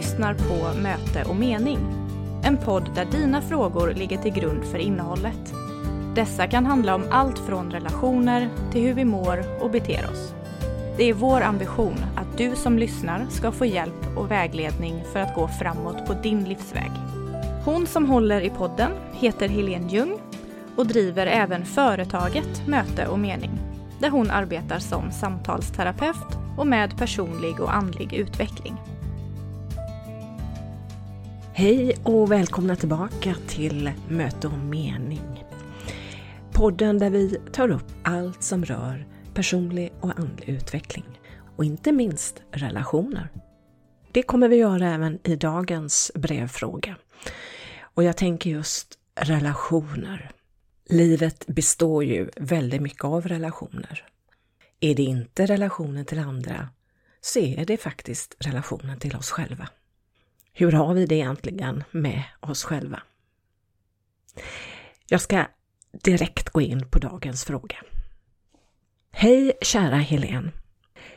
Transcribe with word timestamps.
lyssnar 0.00 0.34
på 0.34 0.78
Möte 0.78 1.24
och 1.28 1.36
mening. 1.36 1.78
En 2.44 2.56
podd 2.56 2.90
där 2.94 3.04
dina 3.04 3.42
frågor 3.42 3.94
ligger 3.94 4.18
till 4.18 4.32
grund 4.32 4.64
för 4.64 4.78
innehållet. 4.78 5.54
Dessa 6.14 6.46
kan 6.46 6.66
handla 6.66 6.94
om 6.94 7.04
allt 7.10 7.38
från 7.38 7.70
relationer 7.70 8.48
till 8.72 8.82
hur 8.82 8.94
vi 8.94 9.04
mår 9.04 9.62
och 9.62 9.70
beter 9.70 10.10
oss. 10.10 10.34
Det 10.96 11.04
är 11.04 11.14
vår 11.14 11.40
ambition 11.40 12.04
att 12.16 12.38
du 12.38 12.56
som 12.56 12.78
lyssnar 12.78 13.26
ska 13.30 13.52
få 13.52 13.66
hjälp 13.66 14.16
och 14.16 14.30
vägledning 14.30 15.04
för 15.12 15.20
att 15.20 15.34
gå 15.34 15.48
framåt 15.48 16.06
på 16.06 16.14
din 16.14 16.44
livsväg. 16.44 16.90
Hon 17.64 17.86
som 17.86 18.06
håller 18.06 18.40
i 18.40 18.50
podden 18.50 18.92
heter 19.12 19.48
Helene 19.48 19.92
Ljung 19.92 20.18
och 20.76 20.86
driver 20.86 21.26
även 21.26 21.64
företaget 21.64 22.66
Möte 22.68 23.06
och 23.06 23.18
mening 23.18 23.60
där 23.98 24.10
hon 24.10 24.30
arbetar 24.30 24.78
som 24.78 25.10
samtalsterapeut 25.10 26.38
och 26.58 26.66
med 26.66 26.98
personlig 26.98 27.60
och 27.60 27.74
andlig 27.74 28.12
utveckling. 28.12 28.89
Hej 31.60 31.96
och 32.02 32.32
välkomna 32.32 32.76
tillbaka 32.76 33.36
till 33.48 33.92
Möte 34.08 34.46
och 34.46 34.58
mening. 34.58 35.44
Podden 36.52 36.98
där 36.98 37.10
vi 37.10 37.40
tar 37.52 37.70
upp 37.70 37.92
allt 38.02 38.42
som 38.42 38.64
rör 38.64 39.06
personlig 39.34 39.92
och 40.00 40.18
andlig 40.18 40.48
utveckling 40.48 41.20
och 41.56 41.64
inte 41.64 41.92
minst 41.92 42.42
relationer. 42.50 43.28
Det 44.12 44.22
kommer 44.22 44.48
vi 44.48 44.56
göra 44.56 44.94
även 44.94 45.18
i 45.24 45.36
dagens 45.36 46.12
brevfråga. 46.14 46.96
Och 47.80 48.04
jag 48.04 48.16
tänker 48.16 48.50
just 48.50 48.98
relationer. 49.14 50.30
Livet 50.88 51.46
består 51.46 52.04
ju 52.04 52.30
väldigt 52.36 52.82
mycket 52.82 53.04
av 53.04 53.28
relationer. 53.28 54.04
Är 54.80 54.94
det 54.94 55.02
inte 55.02 55.46
relationen 55.46 56.04
till 56.04 56.18
andra 56.18 56.68
så 57.20 57.38
är 57.38 57.64
det 57.64 57.76
faktiskt 57.76 58.36
relationen 58.38 58.98
till 58.98 59.16
oss 59.16 59.30
själva. 59.30 59.68
Hur 60.60 60.72
har 60.72 60.94
vi 60.94 61.06
det 61.06 61.14
egentligen 61.14 61.84
med 61.90 62.22
oss 62.40 62.64
själva? 62.64 63.02
Jag 65.08 65.20
ska 65.20 65.46
direkt 66.04 66.50
gå 66.50 66.60
in 66.60 66.86
på 66.90 66.98
dagens 66.98 67.44
fråga. 67.44 67.76
Hej 69.12 69.52
kära 69.62 69.96
Helen! 69.96 70.50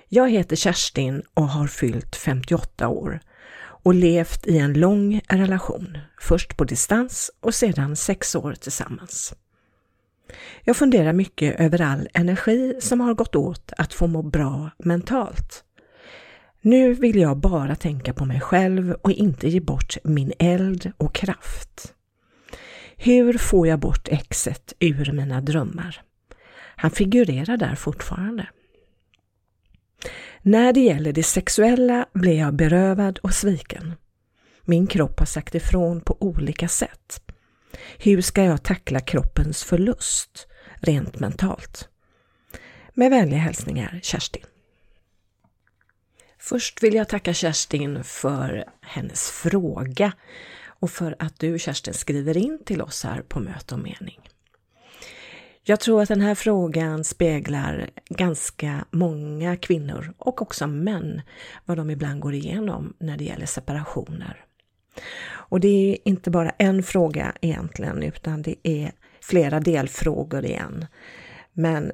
Jag 0.10 0.30
heter 0.30 0.56
Kerstin 0.56 1.24
och 1.34 1.50
har 1.50 1.68
fyllt 1.68 2.16
58 2.16 2.88
år 2.88 3.20
och 3.60 3.94
levt 3.94 4.48
i 4.48 4.58
en 4.58 4.74
lång 4.74 5.22
relation, 5.30 5.98
först 6.22 6.58
på 6.58 6.64
distans 6.64 7.32
och 7.40 7.56
sedan 7.56 7.96
sex 7.96 8.36
år 8.36 8.54
tillsammans. 8.54 9.34
Jag 10.64 10.78
funderar 10.78 11.14
mycket 11.14 11.60
över 11.60 11.82
all 11.82 12.08
energi 12.14 12.76
som 12.82 13.02
har 13.02 13.14
gått 13.14 13.36
åt 13.36 13.74
att 13.78 13.94
få 13.94 14.08
må 14.08 14.22
bra 14.22 14.70
mentalt. 14.78 15.64
Nu 16.66 16.94
vill 16.94 17.20
jag 17.20 17.38
bara 17.38 17.76
tänka 17.76 18.14
på 18.14 18.26
mig 18.26 18.42
själv 18.42 18.92
och 18.92 19.12
inte 19.12 19.48
ge 19.48 19.60
bort 19.60 19.98
min 20.04 20.34
eld 20.40 20.92
och 20.98 21.16
kraft. 21.16 21.94
Hur 22.98 23.38
får 23.38 23.68
jag 23.68 23.80
bort 23.80 24.08
exet 24.08 24.74
ur 24.80 25.12
mina 25.12 25.42
drömmar? 25.42 26.02
Han 26.76 26.92
figurerar 26.92 27.58
där 27.58 27.76
fortfarande. 27.76 28.48
När 30.42 30.74
det 30.74 30.80
gäller 30.80 31.14
det 31.14 31.24
sexuella 31.24 32.06
blir 32.14 32.40
jag 32.40 32.54
berövad 32.54 33.20
och 33.20 33.34
sviken. 33.34 33.94
Min 34.62 34.88
kropp 34.88 35.20
har 35.20 35.26
sagt 35.26 35.56
ifrån 35.56 36.02
på 36.02 36.18
olika 36.20 36.68
sätt. 36.68 37.22
Hur 37.98 38.22
ska 38.22 38.44
jag 38.44 38.64
tackla 38.64 39.00
kroppens 39.00 39.64
förlust 39.64 40.48
rent 40.76 41.20
mentalt? 41.20 41.90
Med 42.94 43.10
vänliga 43.10 43.40
hälsningar 43.40 44.00
Kerstin. 44.04 44.44
Först 46.46 46.84
vill 46.84 46.94
jag 46.94 47.10
tacka 47.10 47.34
Kerstin 47.34 48.04
för 48.04 48.66
hennes 48.82 49.30
fråga 49.32 50.14
och 50.66 50.92
för 50.92 51.16
att 51.20 51.40
du 51.40 51.60
Kerstin 51.60 51.94
skriver 51.94 52.38
in 52.38 52.60
till 52.66 52.82
oss 52.82 53.04
här 53.04 53.22
på 53.22 53.40
Möte 53.40 53.76
och 53.76 53.82
mening. 53.82 54.30
Jag 55.64 55.80
tror 55.80 56.02
att 56.02 56.08
den 56.08 56.22
här 56.22 56.36
frågan 56.36 57.04
speglar 57.04 57.90
ganska 58.10 58.86
många 58.92 59.58
kvinnor 59.58 60.14
och 60.18 60.42
också 60.42 60.68
män, 60.68 61.22
vad 61.66 61.78
de 61.78 61.90
ibland 61.90 62.20
går 62.20 62.34
igenom 62.34 62.94
när 63.00 63.18
det 63.18 63.24
gäller 63.24 63.46
separationer. 63.46 64.46
Och 65.26 65.60
det 65.60 65.68
är 65.68 65.98
inte 66.06 66.32
bara 66.32 66.50
en 66.50 66.84
fråga 66.84 67.34
egentligen, 67.42 68.04
utan 68.04 68.42
det 68.42 68.56
är 68.64 68.92
flera 69.22 69.60
delfrågor 69.60 70.46
igen. 70.46 70.86
Men 71.54 71.92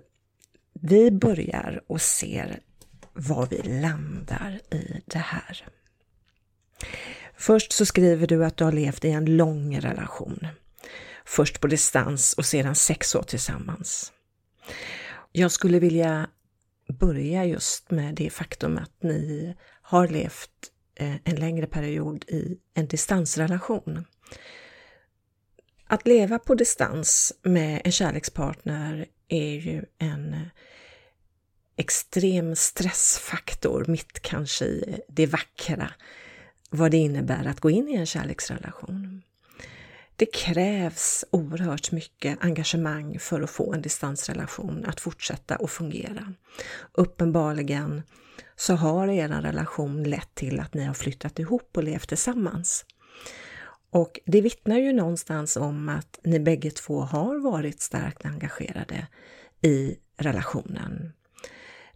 vi 0.73 1.11
börjar 1.11 1.81
och 1.87 2.01
ser 2.01 2.59
var 3.19 3.47
vi 3.47 3.61
landar 3.81 4.59
i 4.71 5.01
det 5.05 5.19
här. 5.19 5.65
Först 7.37 7.71
så 7.71 7.85
skriver 7.85 8.27
du 8.27 8.45
att 8.45 8.57
du 8.57 8.63
har 8.63 8.71
levt 8.71 9.05
i 9.05 9.09
en 9.09 9.37
lång 9.37 9.79
relation. 9.79 10.47
Först 11.25 11.59
på 11.59 11.67
distans 11.67 12.33
och 12.33 12.45
sedan 12.45 12.75
sex 12.75 13.15
år 13.15 13.23
tillsammans. 13.23 14.13
Jag 15.31 15.51
skulle 15.51 15.79
vilja 15.79 16.29
börja 16.87 17.45
just 17.45 17.91
med 17.91 18.15
det 18.15 18.29
faktum 18.29 18.77
att 18.77 19.03
ni 19.03 19.55
har 19.81 20.07
levt 20.07 20.49
eh, 20.95 21.15
en 21.23 21.35
längre 21.35 21.67
period 21.67 22.25
i 22.27 22.57
en 22.73 22.87
distansrelation. 22.87 24.05
Att 25.87 26.07
leva 26.07 26.39
på 26.39 26.55
distans 26.55 27.33
med 27.43 27.81
en 27.83 27.91
kärlekspartner 27.91 29.05
är 29.27 29.53
ju 29.53 29.85
en 29.97 30.33
eh, 30.33 30.41
extrem 31.79 32.55
stressfaktor 32.55 33.85
mitt 33.87 34.19
kanske 34.19 34.65
i 34.65 35.01
det 35.07 35.25
vackra, 35.25 35.91
vad 36.69 36.91
det 36.91 36.97
innebär 36.97 37.47
att 37.47 37.59
gå 37.59 37.69
in 37.69 37.89
i 37.89 37.95
en 37.95 38.05
kärleksrelation. 38.05 39.21
Det 40.15 40.25
krävs 40.25 41.25
oerhört 41.31 41.91
mycket 41.91 42.37
engagemang 42.41 43.19
för 43.19 43.41
att 43.41 43.49
få 43.49 43.73
en 43.73 43.81
distansrelation 43.81 44.85
att 44.85 44.99
fortsätta 44.99 45.55
och 45.55 45.71
fungera. 45.71 46.33
Uppenbarligen 46.93 48.01
så 48.55 48.75
har 48.75 49.07
er 49.07 49.27
relation 49.27 50.03
lett 50.03 50.35
till 50.35 50.59
att 50.59 50.73
ni 50.73 50.83
har 50.83 50.93
flyttat 50.93 51.39
ihop 51.39 51.77
och 51.77 51.83
levt 51.83 52.09
tillsammans. 52.09 52.85
Och 53.91 54.19
det 54.25 54.41
vittnar 54.41 54.77
ju 54.77 54.93
någonstans 54.93 55.57
om 55.57 55.89
att 55.89 56.19
ni 56.23 56.39
bägge 56.39 56.71
två 56.71 57.01
har 57.01 57.39
varit 57.39 57.81
starkt 57.81 58.25
engagerade 58.25 59.07
i 59.61 59.95
relationen 60.17 61.13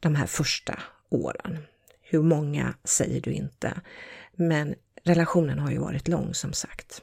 de 0.04 0.16
här 0.16 0.26
första 0.26 0.80
åren. 1.10 1.58
Hur 2.02 2.22
många 2.22 2.74
säger 2.84 3.22
du 3.22 3.32
inte, 3.32 3.82
men 4.34 4.76
relationen 5.04 5.60
har 5.60 5.72
ju 5.72 5.78
varit 5.78 6.08
lång 6.08 6.34
som 6.34 6.54
sagt. 6.54 7.02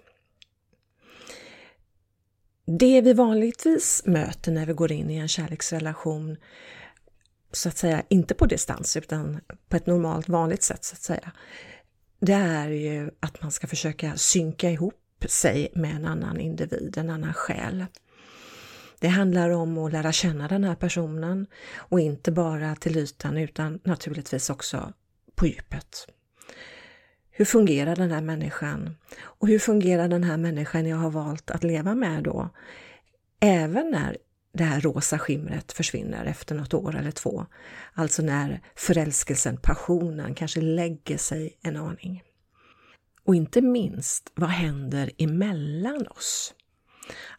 Det 2.65 3.01
vi 3.01 3.13
vanligtvis 3.13 4.03
möter 4.07 4.53
när 4.53 4.67
vi 4.67 4.73
går 4.73 4.93
in 4.93 5.11
i 5.11 5.17
en 5.17 5.29
kärleksrelation, 5.29 6.37
så 7.53 7.69
att 7.69 7.77
säga 7.77 8.03
inte 8.09 8.35
på 8.35 8.47
distans 8.47 8.97
utan 8.97 9.41
på 9.69 9.77
ett 9.77 9.87
normalt 9.87 10.29
vanligt 10.29 10.63
sätt 10.63 10.85
så 10.85 10.95
att 10.95 11.03
säga, 11.03 11.33
det 12.21 12.33
är 12.33 12.69
ju 12.69 13.11
att 13.21 13.43
man 13.43 13.51
ska 13.51 13.67
försöka 13.67 14.17
synka 14.17 14.71
ihop 14.71 15.25
sig 15.29 15.73
med 15.75 15.97
en 15.97 16.05
annan 16.05 16.41
individ, 16.41 16.99
en 16.99 17.11
annan 17.11 17.35
själ. 17.35 17.87
Det 19.01 19.09
handlar 19.09 19.51
om 19.51 19.79
att 19.79 19.93
lära 19.93 20.13
känna 20.13 20.49
den 20.49 20.65
här 20.65 20.75
personen 20.75 21.47
och 21.77 22.01
inte 22.01 22.33
bara 22.33 22.77
till 22.77 22.97
ytan 22.97 23.37
utan 23.37 23.81
naturligtvis 23.85 24.51
också 24.51 24.93
på 25.35 25.47
djupet. 25.47 26.07
Hur 27.31 27.45
fungerar 27.45 27.97
den 27.97 28.11
här 28.11 28.21
människan? 28.21 28.97
Och 29.21 29.49
hur 29.49 29.59
fungerar 29.59 30.09
den 30.09 30.25
här 30.25 30.37
människan 30.37 30.87
jag 30.87 30.97
har 30.97 31.11
valt 31.11 31.51
att 31.51 31.65
leva 31.65 31.95
med 31.95 32.23
då? 32.23 32.49
Även 33.41 33.91
när 33.91 34.17
det 34.53 34.65
här 34.65 34.81
rosa 34.81 35.19
skimret 35.19 35.73
försvinner 35.73 36.25
efter 36.25 36.55
något 36.55 36.75
år 36.75 36.97
eller 36.97 37.11
två. 37.11 37.47
Alltså 37.93 38.23
när 38.23 38.63
förälskelsen, 38.75 39.57
passionen 39.57 40.35
kanske 40.35 40.61
lägger 40.61 41.19
sig 41.19 41.59
en 41.63 41.77
aning. 41.77 42.23
Och 43.25 43.35
inte 43.35 43.61
minst, 43.61 44.33
vad 44.35 44.51
händer 44.51 45.11
emellan 45.19 46.07
oss? 46.07 46.55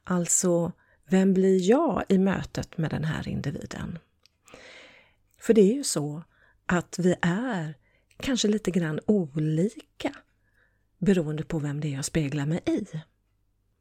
Alltså, 0.03 0.71
vem 1.11 1.33
blir 1.33 1.69
jag 1.69 2.03
i 2.09 2.17
mötet 2.17 2.77
med 2.77 2.89
den 2.89 3.03
här 3.03 3.27
individen? 3.27 3.99
För 5.39 5.53
det 5.53 5.61
är 5.61 5.73
ju 5.73 5.83
så 5.83 6.23
att 6.65 6.99
vi 6.99 7.15
är 7.21 7.75
kanske 8.19 8.47
lite 8.47 8.71
grann 8.71 8.99
olika 9.05 10.15
beroende 10.97 11.43
på 11.43 11.59
vem 11.59 11.79
det 11.79 11.87
är 11.87 11.95
jag 11.95 12.05
speglar 12.05 12.45
mig 12.45 12.59
i. 12.65 12.85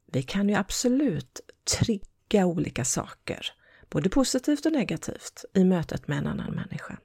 Vi 0.07 0.23
kan 0.23 0.49
ju 0.49 0.55
absolut 0.55 1.41
trigga 1.79 2.47
olika 2.47 2.85
saker, 2.85 3.47
både 3.91 4.09
positivt 4.09 4.67
och 4.67 4.73
negativt, 4.73 5.45
i 5.55 5.65
mötet 5.65 6.09
med 6.09 6.19
en 6.19 6.27
annan 6.27 6.55
människa. 6.55 6.99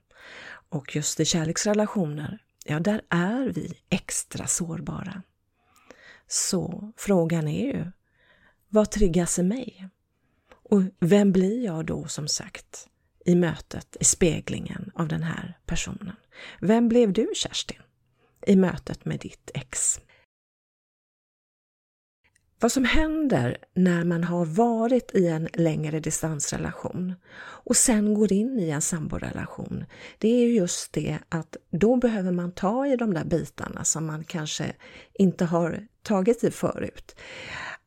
Och 0.69 0.95
just 0.95 1.19
i 1.19 1.25
kärleksrelationer, 1.25 2.43
ja, 2.65 2.79
där 2.79 3.01
är 3.09 3.49
vi 3.49 3.73
extra 3.89 4.47
sårbara. 4.47 5.21
Så 6.27 6.91
frågan 6.97 7.47
är 7.47 7.65
ju, 7.65 7.91
vad 8.69 8.91
triggas 8.91 9.39
i 9.39 9.43
mig? 9.43 9.89
Och 10.69 10.81
vem 10.99 11.31
blir 11.31 11.65
jag 11.65 11.85
då 11.85 12.07
som 12.07 12.27
sagt 12.27 12.87
i 13.25 13.35
mötet, 13.35 13.97
i 13.99 14.03
speglingen 14.03 14.91
av 14.95 15.07
den 15.07 15.23
här 15.23 15.57
personen? 15.65 16.15
Vem 16.59 16.89
blev 16.89 17.13
du 17.13 17.27
Kerstin? 17.35 17.81
i 18.45 18.55
mötet 18.55 19.05
med 19.05 19.19
ditt 19.19 19.51
ex. 19.53 19.99
Vad 22.59 22.71
som 22.71 22.85
händer 22.85 23.57
när 23.73 24.03
man 24.03 24.23
har 24.23 24.45
varit 24.45 25.15
i 25.15 25.27
en 25.27 25.49
längre 25.53 25.99
distansrelation 25.99 27.13
och 27.37 27.75
sen 27.75 28.13
går 28.13 28.33
in 28.33 28.59
i 28.59 28.69
en 28.69 28.81
samborelation, 28.81 29.85
det 30.17 30.27
är 30.27 30.47
just 30.47 30.93
det 30.93 31.19
att 31.29 31.57
då 31.71 31.95
behöver 31.95 32.31
man 32.31 32.51
ta 32.51 32.87
i 32.87 32.95
de 32.95 33.13
där 33.13 33.25
bitarna 33.25 33.83
som 33.83 34.05
man 34.05 34.23
kanske 34.23 34.75
inte 35.13 35.45
har 35.45 35.87
tagit 36.01 36.43
i 36.43 36.51
förut. 36.51 37.15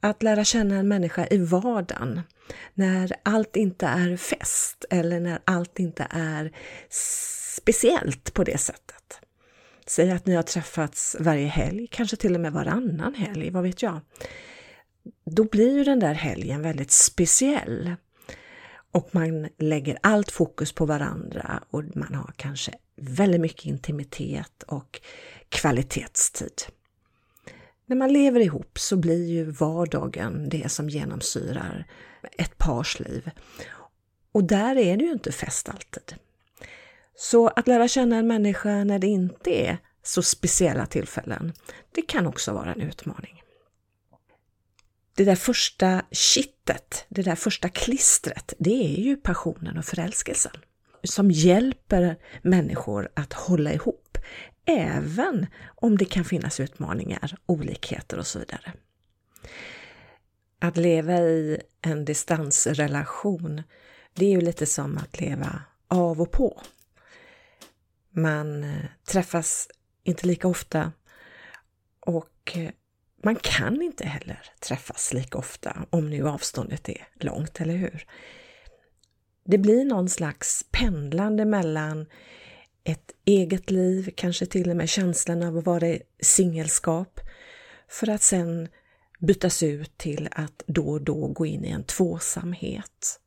Att 0.00 0.22
lära 0.22 0.44
känna 0.44 0.76
en 0.76 0.88
människa 0.88 1.26
i 1.30 1.38
vardagen, 1.38 2.20
när 2.74 3.12
allt 3.22 3.56
inte 3.56 3.86
är 3.86 4.16
fest 4.16 4.84
eller 4.90 5.20
när 5.20 5.38
allt 5.44 5.78
inte 5.78 6.06
är 6.10 6.52
speciellt 7.60 8.34
på 8.34 8.44
det 8.44 8.58
sättet. 8.58 9.20
Säg 9.86 10.10
att 10.10 10.26
ni 10.26 10.34
har 10.34 10.42
träffats 10.42 11.16
varje 11.20 11.46
helg, 11.48 11.86
kanske 11.90 12.16
till 12.16 12.34
och 12.34 12.40
med 12.40 12.52
varannan 12.52 13.14
helg, 13.14 13.50
vad 13.50 13.62
vet 13.62 13.82
jag 13.82 14.00
då 15.24 15.44
blir 15.44 15.76
ju 15.76 15.84
den 15.84 16.00
där 16.00 16.14
helgen 16.14 16.62
väldigt 16.62 16.90
speciell. 16.90 17.94
Och 18.90 19.08
man 19.12 19.48
lägger 19.58 19.98
allt 20.02 20.30
fokus 20.30 20.72
på 20.72 20.86
varandra 20.86 21.62
och 21.70 21.96
man 21.96 22.14
har 22.14 22.32
kanske 22.36 22.72
väldigt 22.96 23.40
mycket 23.40 23.66
intimitet 23.66 24.62
och 24.62 25.00
kvalitetstid. 25.48 26.62
När 27.88 27.96
man 27.96 28.12
lever 28.12 28.40
ihop 28.40 28.78
så 28.78 28.96
blir 28.96 29.26
ju 29.26 29.44
vardagen 29.50 30.48
det 30.48 30.72
som 30.72 30.88
genomsyrar 30.88 31.86
ett 32.38 32.58
pars 32.58 33.00
liv. 33.00 33.30
Och 34.32 34.44
där 34.44 34.76
är 34.76 34.96
det 34.96 35.04
ju 35.04 35.12
inte 35.12 35.32
fest 35.32 35.68
alltid. 35.68 36.14
Så 37.16 37.48
att 37.48 37.68
lära 37.68 37.88
känna 37.88 38.16
en 38.16 38.26
människa 38.26 38.84
när 38.84 38.98
det 38.98 39.06
inte 39.06 39.50
är 39.50 39.78
så 40.02 40.22
speciella 40.22 40.86
tillfällen, 40.86 41.52
det 41.94 42.02
kan 42.02 42.26
också 42.26 42.52
vara 42.52 42.72
en 42.72 42.80
utmaning 42.80 43.42
det 45.18 45.24
där 45.24 45.36
första 45.36 46.02
kittet, 46.10 47.06
det 47.08 47.22
där 47.22 47.34
första 47.34 47.68
klistret, 47.68 48.54
det 48.58 48.94
är 48.94 49.00
ju 49.00 49.16
passionen 49.16 49.78
och 49.78 49.84
förälskelsen 49.84 50.52
som 51.04 51.30
hjälper 51.30 52.16
människor 52.42 53.08
att 53.14 53.32
hålla 53.32 53.72
ihop, 53.72 54.18
även 54.68 55.46
om 55.74 55.98
det 55.98 56.04
kan 56.04 56.24
finnas 56.24 56.60
utmaningar, 56.60 57.36
olikheter 57.46 58.18
och 58.18 58.26
så 58.26 58.38
vidare. 58.38 58.72
Att 60.58 60.76
leva 60.76 61.18
i 61.18 61.60
en 61.82 62.04
distansrelation, 62.04 63.62
det 64.14 64.26
är 64.26 64.30
ju 64.30 64.40
lite 64.40 64.66
som 64.66 64.98
att 64.98 65.20
leva 65.20 65.62
av 65.88 66.20
och 66.20 66.30
på. 66.30 66.60
Man 68.10 68.64
eh, 68.64 68.84
träffas 69.04 69.68
inte 70.04 70.26
lika 70.26 70.48
ofta 70.48 70.92
och 72.00 72.52
eh, 72.54 72.70
man 73.24 73.36
kan 73.36 73.82
inte 73.82 74.06
heller 74.06 74.42
träffas 74.60 75.12
lika 75.12 75.38
ofta 75.38 75.86
om 75.90 76.10
nu 76.10 76.28
avståndet 76.28 76.88
är 76.88 77.08
långt, 77.14 77.60
eller 77.60 77.76
hur? 77.76 78.06
Det 79.44 79.58
blir 79.58 79.84
någon 79.84 80.08
slags 80.08 80.64
pendlande 80.70 81.44
mellan 81.44 82.06
ett 82.88 83.12
eget 83.24 83.70
liv, 83.70 84.10
kanske 84.16 84.46
till 84.46 84.70
och 84.70 84.76
med 84.76 84.88
känslan 84.88 85.42
av 85.42 85.58
att 85.58 85.66
vara 85.66 85.88
i 85.88 86.02
singelskap, 86.20 87.20
för 87.88 88.08
att 88.08 88.22
sen 88.22 88.68
bytas 89.18 89.62
ut 89.62 89.98
till 89.98 90.28
att 90.32 90.62
då 90.66 90.88
och 90.88 91.02
då 91.02 91.26
gå 91.26 91.46
in 91.46 91.64
i 91.64 91.70
en 91.70 91.84
tvåsamhet. 91.84 93.20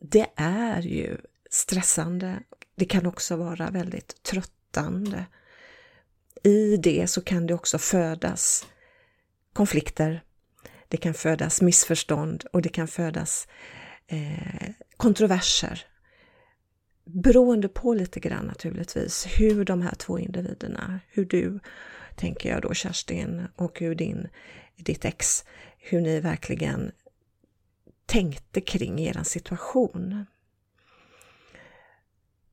Det 0.00 0.26
är 0.36 0.82
ju 0.82 1.16
stressande. 1.50 2.38
Det 2.74 2.84
kan 2.84 3.06
också 3.06 3.36
vara 3.36 3.70
väldigt 3.70 4.22
tröttande 4.22 5.26
i 6.42 6.76
det 6.76 7.06
så 7.06 7.20
kan 7.20 7.46
det 7.46 7.54
också 7.54 7.78
födas 7.78 8.66
konflikter, 9.52 10.22
det 10.88 10.96
kan 10.96 11.14
födas 11.14 11.62
missförstånd 11.62 12.44
och 12.52 12.62
det 12.62 12.68
kan 12.68 12.88
födas 12.88 13.48
eh, 14.06 14.70
kontroverser. 14.96 15.86
Beroende 17.10 17.68
på 17.68 17.94
lite 17.94 18.20
grann 18.20 18.46
naturligtvis 18.46 19.26
hur 19.38 19.64
de 19.64 19.82
här 19.82 19.94
två 19.94 20.18
individerna, 20.18 21.00
hur 21.08 21.24
du, 21.24 21.60
tänker 22.16 22.50
jag 22.50 22.62
då 22.62 22.74
Kerstin, 22.74 23.46
och 23.56 23.80
hur 23.80 23.94
din, 23.94 24.28
ditt 24.76 25.04
ex, 25.04 25.44
hur 25.78 26.00
ni 26.00 26.20
verkligen 26.20 26.92
tänkte 28.06 28.60
kring 28.60 29.00
er 29.00 29.22
situation. 29.22 30.26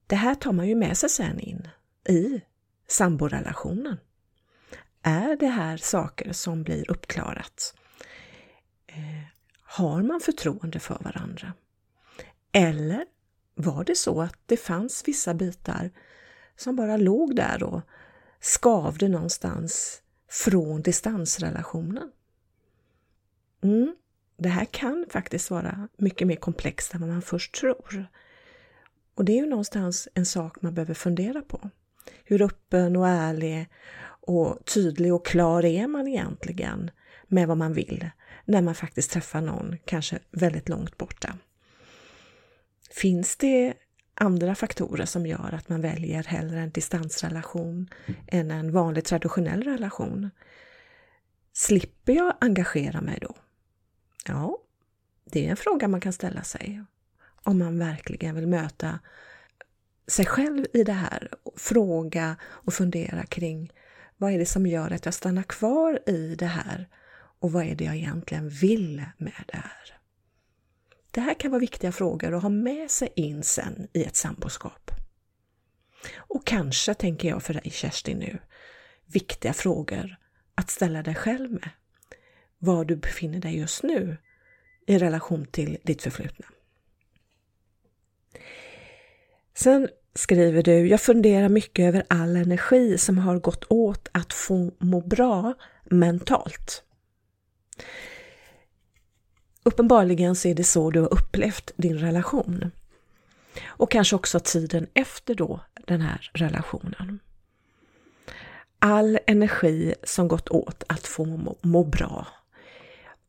Det 0.08 0.16
här 0.16 0.36
tar 0.36 0.52
man 0.52 0.68
ju 0.68 0.76
med 0.76 0.98
sig 0.98 1.10
sen 1.10 1.40
in 1.40 1.68
i 2.10 2.42
samborelationen? 2.88 3.98
Är 5.02 5.36
det 5.36 5.48
här 5.48 5.78
saker 5.78 6.34
som 6.34 6.64
blir 6.64 6.92
uppklarat? 6.92 7.76
Eh, 8.88 9.24
har 9.62 10.04
man 10.04 10.20
förtroende 10.20 10.80
för 10.80 10.98
varandra? 11.04 11.54
Eller 12.52 13.06
var 13.56 13.84
det 13.84 13.96
så 13.96 14.22
att 14.22 14.40
det 14.46 14.58
fanns 14.58 15.04
vissa 15.06 15.34
bitar 15.34 15.92
som 16.56 16.76
bara 16.76 16.98
låg 16.98 17.36
där 17.36 17.64
och 17.64 17.82
skavde 18.40 19.08
någonstans 19.08 20.02
från 20.30 20.82
distansrelationen? 20.82 22.12
Mm, 23.64 23.96
det 24.38 24.50
här 24.50 24.66
kan 24.66 25.06
faktiskt 25.10 25.52
vara 25.52 25.88
mycket 25.98 26.28
mer 26.28 26.36
komplext 26.36 26.94
än 26.94 27.02
vad 27.02 27.10
man 27.10 27.22
först 27.22 27.56
tror. 27.56 28.08
Och 29.16 29.26
det 29.26 29.32
är 29.32 29.42
ju 29.42 29.50
någonstans 29.50 30.08
en 30.14 30.26
sak 30.26 30.62
man 30.62 30.74
behöver 30.74 30.94
fundera 30.94 31.42
på. 31.42 31.70
Hur 32.24 32.42
öppen 32.42 32.96
och 32.96 33.08
ärlig 33.08 33.70
och 34.28 34.66
tydlig 34.66 35.14
och 35.14 35.26
klar 35.26 35.66
är 35.66 35.88
man 35.88 36.08
egentligen 36.08 36.92
med 37.28 37.48
vad 37.48 37.58
man 37.58 37.74
vill 37.74 38.10
när 38.46 38.62
man 38.62 38.76
faktiskt 38.76 39.12
träffar 39.12 39.42
någon, 39.42 39.78
kanske 39.86 40.20
väldigt 40.32 40.70
långt 40.70 40.98
borta? 40.98 41.38
Finns 42.96 43.38
det 43.38 43.74
andra 44.14 44.56
faktorer 44.56 45.06
som 45.06 45.26
gör 45.26 45.54
att 45.54 45.70
man 45.70 45.82
väljer 45.82 46.24
hellre 46.24 46.60
en 46.60 46.70
distansrelation 46.70 47.90
än 48.28 48.52
en 48.52 48.72
vanlig 48.72 49.06
traditionell 49.06 49.64
relation? 49.64 50.30
Slipper 51.54 52.14
jag 52.14 52.34
engagera 52.42 53.02
mig 53.02 53.20
då? 53.22 53.36
Ja, 54.28 54.58
det 55.26 55.46
är 55.46 55.50
en 55.50 55.58
fråga 55.58 55.88
man 55.88 56.02
kan 56.02 56.14
ställa 56.14 56.44
sig 56.44 56.84
om 57.44 57.60
man 57.60 57.80
verkligen 57.80 58.36
vill 58.36 58.48
möta 58.48 59.00
sig 60.08 60.26
själv 60.26 60.66
i 60.74 60.84
det 60.84 60.94
här, 60.94 61.30
fråga 61.58 62.36
och 62.44 62.74
fundera 62.74 63.26
kring 63.26 63.72
vad 64.18 64.32
är 64.32 64.40
det 64.40 64.46
som 64.46 64.66
gör 64.66 64.92
att 64.92 65.06
jag 65.06 65.14
stannar 65.14 65.44
kvar 65.44 66.00
i 66.06 66.36
det 66.36 66.46
här 66.46 66.90
och 67.40 67.52
vad 67.52 67.64
är 67.64 67.76
det 67.76 67.84
jag 67.84 67.96
egentligen 67.96 68.50
vill 68.50 69.06
med 69.18 69.44
det 69.48 69.58
här? 69.58 69.95
Det 71.16 71.22
här 71.22 71.34
kan 71.34 71.52
vara 71.52 71.60
viktiga 71.60 71.92
frågor 71.92 72.34
att 72.34 72.42
ha 72.42 72.50
med 72.50 72.92
sig 72.92 73.10
in 73.16 73.44
sen 73.44 73.88
i 73.94 74.04
ett 74.04 74.16
samboskap. 74.16 74.92
Och 76.16 76.46
kanske, 76.46 76.94
tänker 76.94 77.28
jag 77.28 77.44
för 77.44 77.54
dig 77.54 77.72
Kerstin 77.72 78.18
nu, 78.18 78.40
viktiga 79.06 79.54
frågor 79.54 80.16
att 80.56 80.70
ställa 80.70 81.04
dig 81.04 81.16
själv 81.16 81.52
med. 81.52 81.70
Var 82.58 82.86
du 82.86 82.96
befinner 82.96 83.40
dig 83.40 83.58
just 83.58 83.84
nu 83.84 84.18
i 84.88 84.98
relation 84.98 85.46
till 85.46 85.78
ditt 85.84 86.02
förflutna. 86.02 86.46
Sen 89.54 89.90
skriver 90.14 90.64
du, 90.64 90.88
jag 90.88 91.02
funderar 91.02 91.50
mycket 91.50 91.86
över 91.86 92.06
all 92.10 92.36
energi 92.36 92.98
som 92.98 93.18
har 93.18 93.40
gått 93.40 93.66
åt 93.70 94.08
att 94.12 94.34
få 94.34 94.72
må 94.80 95.02
bra 95.02 95.54
mentalt. 95.86 96.84
Uppenbarligen 99.68 100.36
så 100.36 100.48
är 100.48 100.56
det 100.56 100.64
så 100.64 100.92
du 100.92 101.00
har 101.00 101.14
upplevt 101.14 101.72
din 101.76 101.98
relation. 101.98 102.72
Och 103.66 103.92
kanske 103.92 104.16
också 104.16 104.40
tiden 104.40 104.88
efter 104.94 105.36
då 105.36 105.60
den 105.86 106.02
här 106.02 106.32
relationen. 106.34 107.20
All 108.80 109.20
energi 109.28 109.94
som 110.04 110.28
gått 110.28 110.50
åt 110.50 110.84
att 110.88 111.08
få 111.08 111.26
må, 111.26 111.58
må 111.62 111.84
bra. 111.84 112.28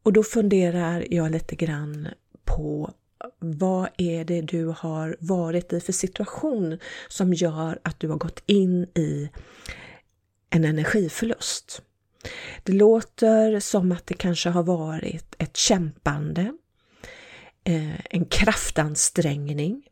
Och 0.03 0.13
då 0.13 0.23
funderar 0.23 1.07
jag 1.11 1.31
lite 1.31 1.57
grann 1.57 2.09
på 2.45 2.91
vad 3.39 3.89
är 3.97 4.25
det 4.25 4.41
du 4.41 4.75
har 4.79 5.17
varit 5.21 5.73
i 5.73 5.81
för 5.81 5.93
situation 5.93 6.79
som 7.09 7.35
gör 7.35 7.79
att 7.83 8.01
du 8.01 8.09
har 8.09 8.17
gått 8.17 8.43
in 8.47 8.83
i 8.95 9.31
en 10.51 10.65
energiförlust? 10.65 11.83
Det 12.63 12.73
låter 12.73 13.61
som 13.61 13.93
att 13.93 14.07
det 14.07 14.15
kanske 14.15 14.49
har 14.49 14.63
varit 14.63 15.35
ett 15.39 15.57
kämpande, 15.57 16.53
eh, 17.65 18.01
en 18.11 18.25
kraftansträngning. 18.25 19.83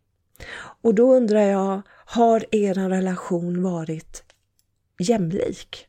Och 0.57 0.95
då 0.95 1.15
undrar 1.15 1.41
jag, 1.41 1.83
har 2.07 2.45
er 2.51 2.75
relation 2.75 3.63
varit 3.63 4.25
jämlik? 4.99 5.87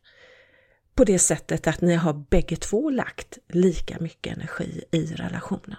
På 0.96 1.04
det 1.04 1.20
sättet 1.20 1.68
att 1.68 1.82
ni 1.82 1.96
har 1.96 2.14
bägge 2.14 2.56
två 2.56 2.90
lagt 2.90 3.38
lika 3.48 3.98
mycket 4.00 4.38
energi 4.38 4.84
i 4.92 5.06
relationen. 5.06 5.78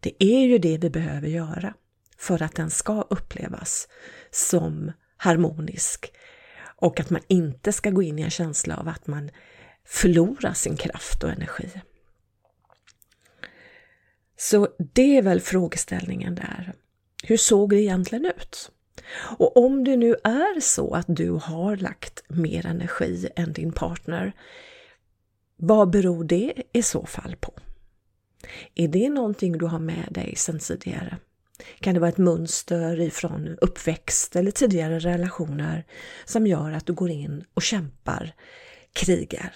Det 0.00 0.24
är 0.24 0.40
ju 0.40 0.58
det 0.58 0.78
vi 0.78 0.90
behöver 0.90 1.28
göra 1.28 1.74
för 2.18 2.42
att 2.42 2.54
den 2.54 2.70
ska 2.70 3.02
upplevas 3.02 3.88
som 4.30 4.92
harmonisk 5.16 6.12
och 6.76 7.00
att 7.00 7.10
man 7.10 7.22
inte 7.28 7.72
ska 7.72 7.90
gå 7.90 8.02
in 8.02 8.18
i 8.18 8.22
en 8.22 8.30
känsla 8.30 8.76
av 8.76 8.88
att 8.88 9.06
man 9.06 9.30
förlorar 9.84 10.52
sin 10.52 10.76
kraft 10.76 11.24
och 11.24 11.30
energi. 11.30 11.70
Så 14.36 14.68
det 14.78 15.16
är 15.16 15.22
väl 15.22 15.40
frågeställningen 15.40 16.34
där. 16.34 16.72
Hur 17.22 17.36
såg 17.36 17.70
det 17.70 17.80
egentligen 17.80 18.26
ut? 18.26 18.70
Och 19.38 19.56
om 19.56 19.84
det 19.84 19.96
nu 19.96 20.16
är 20.24 20.60
så 20.60 20.94
att 20.94 21.06
du 21.08 21.30
har 21.30 21.76
lagt 21.76 22.22
mer 22.28 22.66
energi 22.66 23.28
än 23.36 23.52
din 23.52 23.72
partner, 23.72 24.32
vad 25.56 25.90
beror 25.90 26.24
det 26.24 26.62
i 26.72 26.82
så 26.82 27.06
fall 27.06 27.36
på? 27.36 27.52
Är 28.74 28.88
det 28.88 29.08
någonting 29.08 29.58
du 29.58 29.66
har 29.66 29.78
med 29.78 30.08
dig 30.10 30.36
sedan 30.36 30.58
tidigare? 30.58 31.18
Kan 31.80 31.94
det 31.94 32.00
vara 32.00 32.10
ett 32.10 32.18
mönster 32.18 33.00
ifrån 33.00 33.58
uppväxt 33.60 34.36
eller 34.36 34.50
tidigare 34.50 34.98
relationer 34.98 35.84
som 36.24 36.46
gör 36.46 36.72
att 36.72 36.86
du 36.86 36.92
går 36.92 37.10
in 37.10 37.44
och 37.54 37.62
kämpar, 37.62 38.34
krigar 38.92 39.52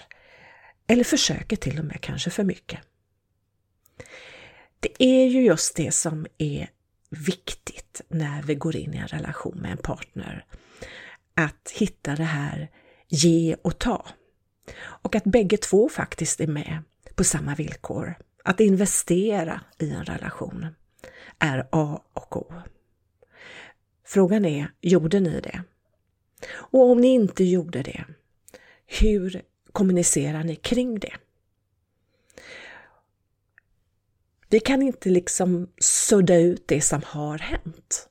eller 0.87 1.03
försöker 1.03 1.55
till 1.55 1.79
och 1.79 1.85
med 1.85 2.01
kanske 2.01 2.29
för 2.29 2.43
mycket? 2.43 2.79
Det 4.79 5.03
är 5.03 5.27
ju 5.27 5.41
just 5.41 5.75
det 5.75 5.91
som 5.91 6.27
är 6.37 6.69
viktigt 7.09 8.01
när 8.07 8.43
vi 8.43 8.55
går 8.55 8.75
in 8.75 8.93
i 8.93 8.97
en 8.97 9.07
relation 9.07 9.57
med 9.57 9.71
en 9.71 9.77
partner. 9.77 10.45
Att 11.35 11.71
hitta 11.75 12.15
det 12.15 12.23
här 12.23 12.69
ge 13.07 13.55
och 13.61 13.79
ta. 13.79 14.07
Och 14.77 15.15
att 15.15 15.23
bägge 15.23 15.57
två 15.57 15.89
faktiskt 15.89 16.39
är 16.39 16.47
med 16.47 16.83
på 17.15 17.23
samma 17.23 17.55
villkor. 17.55 18.15
Att 18.43 18.59
investera 18.59 19.61
i 19.79 19.91
en 19.91 20.05
relation 20.05 20.67
är 21.39 21.67
A 21.71 22.01
och 22.13 22.37
O. 22.37 22.53
Frågan 24.05 24.45
är, 24.45 24.71
gjorde 24.81 25.19
ni 25.19 25.41
det? 25.41 25.63
Och 26.51 26.91
om 26.91 26.97
ni 27.01 27.07
inte 27.07 27.43
gjorde 27.43 27.83
det, 27.83 28.05
hur 28.85 29.41
kommunicerar 29.71 30.43
ni 30.43 30.55
kring 30.55 30.99
det? 30.99 31.13
Vi 34.49 34.59
kan 34.59 34.81
inte 34.81 35.09
liksom 35.09 35.67
sudda 35.77 36.37
ut 36.37 36.67
det 36.67 36.81
som 36.81 37.01
har 37.05 37.37
hänt. 37.37 38.09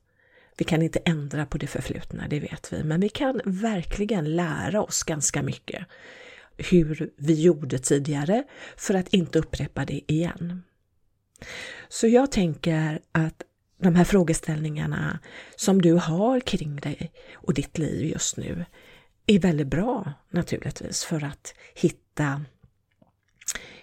Vi 0.56 0.64
kan 0.64 0.82
inte 0.82 0.98
ändra 0.98 1.46
på 1.46 1.58
det 1.58 1.66
förflutna, 1.66 2.28
det 2.28 2.40
vet 2.40 2.72
vi, 2.72 2.84
men 2.84 3.00
vi 3.00 3.08
kan 3.08 3.40
verkligen 3.44 4.36
lära 4.36 4.82
oss 4.82 5.02
ganska 5.02 5.42
mycket 5.42 5.86
hur 6.56 7.10
vi 7.16 7.42
gjorde 7.42 7.78
tidigare 7.78 8.44
för 8.76 8.94
att 8.94 9.08
inte 9.08 9.38
upprepa 9.38 9.84
det 9.84 10.12
igen. 10.12 10.62
Så 11.92 12.06
jag 12.08 12.32
tänker 12.32 13.00
att 13.12 13.42
de 13.78 13.94
här 13.94 14.04
frågeställningarna 14.04 15.18
som 15.56 15.82
du 15.82 15.92
har 15.92 16.40
kring 16.40 16.76
dig 16.76 17.12
och 17.34 17.54
ditt 17.54 17.78
liv 17.78 18.06
just 18.06 18.36
nu 18.36 18.64
är 19.26 19.38
väldigt 19.38 19.66
bra 19.66 20.12
naturligtvis 20.30 21.04
för 21.04 21.24
att 21.24 21.54
hitta 21.74 22.44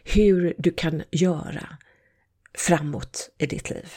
hur 0.04 0.54
du 0.58 0.72
kan 0.72 1.04
göra 1.12 1.78
framåt 2.54 3.30
i 3.38 3.46
ditt 3.46 3.70
liv. 3.70 3.94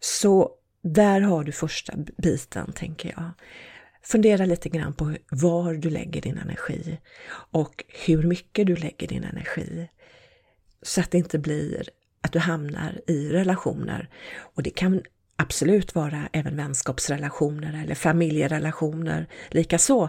Så 0.00 0.50
där 0.82 1.20
har 1.20 1.44
du 1.44 1.52
första 1.52 1.94
biten, 2.18 2.72
tänker 2.72 3.08
jag. 3.08 3.30
Fundera 4.02 4.44
lite 4.44 4.68
grann 4.68 4.94
på 4.94 5.16
var 5.30 5.74
du 5.74 5.90
lägger 5.90 6.22
din 6.22 6.38
energi 6.38 6.98
och 7.30 7.84
hur 8.06 8.22
mycket 8.22 8.66
du 8.66 8.76
lägger 8.76 9.08
din 9.08 9.24
energi. 9.24 9.88
Så 10.82 11.00
att 11.00 11.10
det 11.10 11.18
inte 11.18 11.38
blir 11.38 11.88
att 12.20 12.32
du 12.32 12.38
hamnar 12.38 13.00
i 13.06 13.28
relationer. 13.28 14.08
Och 14.54 14.62
det 14.62 14.70
kan 14.70 15.02
absolut 15.36 15.94
vara 15.94 16.28
även 16.32 16.56
vänskapsrelationer 16.56 17.82
eller 17.82 17.94
familjerelationer 17.94 19.26
likaså. 19.48 20.08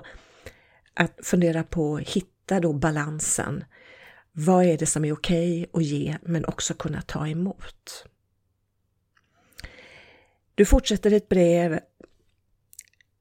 Att 0.94 1.20
fundera 1.24 1.63
på 1.63 1.96
att 1.96 2.10
hitta 2.10 2.60
då 2.60 2.74
balansen 2.74 3.63
vad 4.32 4.66
är 4.66 4.78
det 4.78 4.86
som 4.86 5.06
är 5.06 5.13
okej 5.13 5.68
okay 5.72 5.82
att 5.82 5.88
ge 5.88 6.18
men 6.22 6.46
också 6.46 6.74
kunna 6.74 7.01
ta 7.01 7.28
emot? 7.28 8.06
Du 10.56 10.66
fortsätter 10.66 11.13
ett 11.13 11.30
brev. 11.30 11.80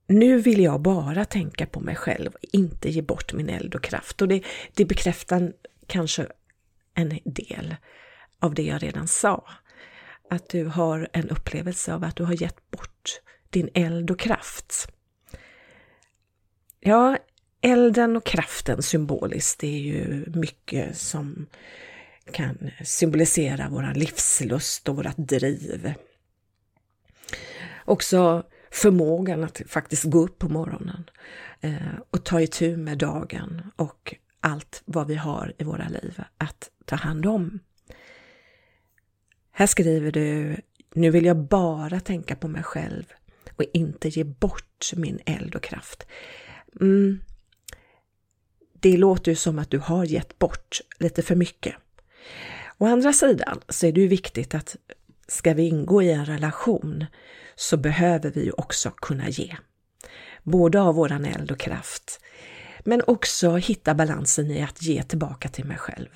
Nu 0.06 0.40
vill 0.40 0.62
jag 0.62 0.80
bara 0.80 1.24
tänka 1.24 1.66
på 1.66 1.80
mig 1.80 1.96
själv, 1.96 2.30
inte 2.42 2.90
ge 2.90 3.02
bort 3.02 3.32
min 3.32 3.48
eld 3.48 3.74
och 3.74 3.82
kraft. 3.82 4.22
Och 4.22 4.28
det, 4.28 4.42
det 4.74 4.84
bekräftar 4.84 5.52
kanske 5.86 6.26
en 6.94 7.18
del 7.24 7.76
av 8.40 8.54
det 8.54 8.62
jag 8.62 8.82
redan 8.82 9.08
sa. 9.08 9.48
Att 10.30 10.48
du 10.48 10.64
har 10.64 11.08
en 11.12 11.30
upplevelse 11.30 11.94
av 11.94 12.04
att 12.04 12.16
du 12.16 12.24
har 12.24 12.42
gett 12.42 12.70
bort 12.70 13.20
din 13.50 13.70
eld 13.74 14.10
och 14.10 14.18
kraft. 14.18 14.92
Ja, 16.80 17.18
elden 17.60 18.16
och 18.16 18.24
kraften 18.24 18.82
symboliskt, 18.82 19.60
det 19.60 19.66
är 19.66 19.80
ju 19.80 20.24
mycket 20.34 20.98
som 20.98 21.46
kan 22.32 22.70
symbolisera 22.84 23.68
vår 23.70 23.92
livslust 23.94 24.88
och 24.88 24.96
vårt 24.96 25.16
driv. 25.16 25.94
Också 27.84 28.42
förmågan 28.70 29.44
att 29.44 29.62
faktiskt 29.66 30.04
gå 30.04 30.18
upp 30.18 30.38
på 30.38 30.48
morgonen 30.48 31.10
eh, 31.60 31.74
och 32.10 32.24
ta 32.24 32.40
itu 32.40 32.76
med 32.76 32.98
dagen 32.98 33.62
och 33.76 34.14
allt 34.40 34.82
vad 34.84 35.06
vi 35.06 35.14
har 35.14 35.54
i 35.58 35.64
våra 35.64 35.88
liv 35.88 36.22
att 36.38 36.70
ta 36.84 36.96
hand 36.96 37.26
om. 37.26 37.58
Här 39.58 39.66
skriver 39.66 40.12
du, 40.12 40.56
nu 40.94 41.10
vill 41.10 41.24
jag 41.24 41.36
bara 41.36 42.00
tänka 42.00 42.36
på 42.36 42.48
mig 42.48 42.62
själv 42.62 43.04
och 43.56 43.64
inte 43.72 44.08
ge 44.08 44.24
bort 44.24 44.92
min 44.96 45.20
eld 45.26 45.54
och 45.54 45.62
kraft. 45.62 46.06
Mm, 46.80 47.20
det 48.80 48.96
låter 48.96 49.32
ju 49.32 49.36
som 49.36 49.58
att 49.58 49.70
du 49.70 49.78
har 49.78 50.04
gett 50.04 50.38
bort 50.38 50.80
lite 50.98 51.22
för 51.22 51.34
mycket. 51.34 51.74
Å 52.78 52.86
andra 52.86 53.12
sidan 53.12 53.60
så 53.68 53.86
är 53.86 53.92
det 53.92 54.00
ju 54.00 54.08
viktigt 54.08 54.54
att 54.54 54.76
ska 55.28 55.54
vi 55.54 55.68
ingå 55.68 56.02
i 56.02 56.12
en 56.12 56.26
relation 56.26 57.06
så 57.56 57.76
behöver 57.76 58.30
vi 58.30 58.44
ju 58.44 58.50
också 58.50 58.90
kunna 58.90 59.28
ge. 59.28 59.56
Både 60.42 60.80
av 60.80 60.94
våran 60.94 61.24
eld 61.24 61.50
och 61.50 61.60
kraft, 61.60 62.20
men 62.84 63.02
också 63.06 63.56
hitta 63.56 63.94
balansen 63.94 64.50
i 64.50 64.62
att 64.62 64.82
ge 64.82 65.02
tillbaka 65.02 65.48
till 65.48 65.64
mig 65.64 65.78
själv. 65.78 66.08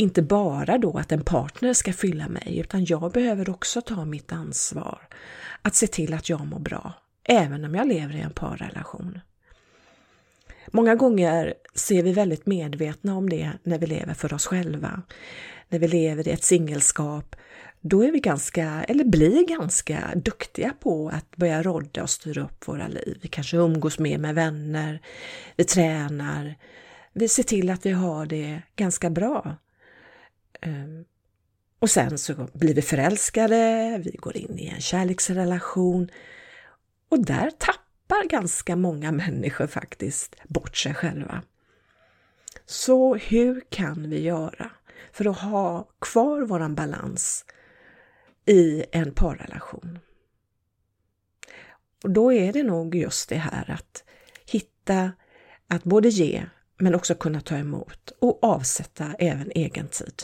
Inte 0.00 0.22
bara 0.22 0.78
då 0.78 0.98
att 0.98 1.12
en 1.12 1.24
partner 1.24 1.72
ska 1.72 1.92
fylla 1.92 2.28
mig, 2.28 2.58
utan 2.58 2.84
jag 2.84 3.12
behöver 3.12 3.50
också 3.50 3.80
ta 3.80 4.04
mitt 4.04 4.32
ansvar. 4.32 5.08
Att 5.62 5.74
se 5.74 5.86
till 5.86 6.14
att 6.14 6.28
jag 6.28 6.46
mår 6.46 6.58
bra, 6.58 6.92
även 7.24 7.64
om 7.64 7.74
jag 7.74 7.88
lever 7.88 8.16
i 8.16 8.20
en 8.20 8.30
parrelation. 8.30 9.20
Många 10.66 10.94
gånger 10.94 11.54
ser 11.74 12.02
vi 12.02 12.12
väldigt 12.12 12.46
medvetna 12.46 13.16
om 13.16 13.28
det 13.28 13.52
när 13.62 13.78
vi 13.78 13.86
lever 13.86 14.14
för 14.14 14.34
oss 14.34 14.46
själva. 14.46 15.02
När 15.68 15.78
vi 15.78 15.88
lever 15.88 16.28
i 16.28 16.30
ett 16.30 16.44
singelskap, 16.44 17.36
då 17.80 18.02
är 18.02 18.12
vi 18.12 18.20
ganska, 18.20 18.84
eller 18.88 19.04
blir 19.04 19.46
ganska 19.46 19.98
duktiga 20.14 20.74
på 20.80 21.08
att 21.08 21.36
börja 21.36 21.62
rodda 21.62 22.02
och 22.02 22.10
styra 22.10 22.42
upp 22.42 22.68
våra 22.68 22.88
liv. 22.88 23.18
Vi 23.22 23.28
kanske 23.28 23.56
umgås 23.56 23.98
mer 23.98 24.18
med 24.18 24.34
vänner, 24.34 25.00
vi 25.56 25.64
tränar, 25.64 26.54
vi 27.12 27.28
ser 27.28 27.42
till 27.42 27.70
att 27.70 27.86
vi 27.86 27.90
har 27.90 28.26
det 28.26 28.62
ganska 28.76 29.10
bra. 29.10 29.56
Ehm, 30.60 31.04
och 31.78 31.90
sen 31.90 32.18
så 32.18 32.48
blir 32.52 32.74
vi 32.74 32.82
förälskade, 32.82 34.02
vi 34.04 34.10
går 34.10 34.36
in 34.36 34.58
i 34.58 34.66
en 34.66 34.80
kärleksrelation 34.80 36.10
och 37.08 37.24
där 37.24 37.50
tappar 37.50 38.28
ganska 38.28 38.76
många 38.76 39.12
människor 39.12 39.66
faktiskt 39.66 40.36
bort 40.48 40.76
sig 40.76 40.94
själva. 40.94 41.42
Så 42.66 43.14
hur 43.14 43.62
kan 43.68 44.10
vi 44.10 44.22
göra 44.22 44.70
för 45.12 45.24
att 45.24 45.38
ha 45.38 45.88
kvar 45.98 46.42
våran 46.42 46.74
balans 46.74 47.44
i 48.46 48.84
en 48.92 49.12
parrelation? 49.12 49.98
Och 52.04 52.10
då 52.10 52.32
är 52.32 52.52
det 52.52 52.62
nog 52.62 52.94
just 52.94 53.28
det 53.28 53.36
här 53.36 53.70
att 53.70 54.04
hitta 54.46 55.12
att 55.68 55.84
både 55.84 56.08
ge 56.08 56.46
men 56.78 56.94
också 56.94 57.14
kunna 57.14 57.40
ta 57.40 57.56
emot 57.56 58.12
och 58.18 58.44
avsätta 58.44 59.14
även 59.18 59.50
egen 59.50 59.88
tid. 59.88 60.22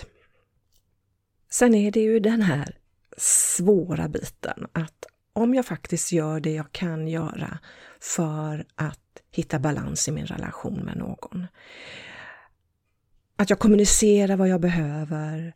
Sen 1.55 1.75
är 1.75 1.91
det 1.91 2.01
ju 2.01 2.21
den 2.21 2.43
här 2.43 2.77
svåra 3.17 4.09
biten 4.09 4.67
att 4.73 5.07
om 5.33 5.55
jag 5.55 5.67
faktiskt 5.67 6.13
gör 6.13 6.41
det 6.41 6.53
jag 6.53 6.73
kan 6.73 7.09
göra 7.09 7.59
för 8.01 8.67
att 8.75 9.23
hitta 9.31 9.59
balans 9.59 10.09
i 10.09 10.13
min 10.13 10.27
relation 10.27 10.85
med 10.85 10.97
någon. 10.97 11.47
Att 13.37 13.51
jag 13.51 13.59
kommunicerar 13.59 14.37
vad 14.37 14.49
jag 14.49 14.61
behöver 14.61 15.55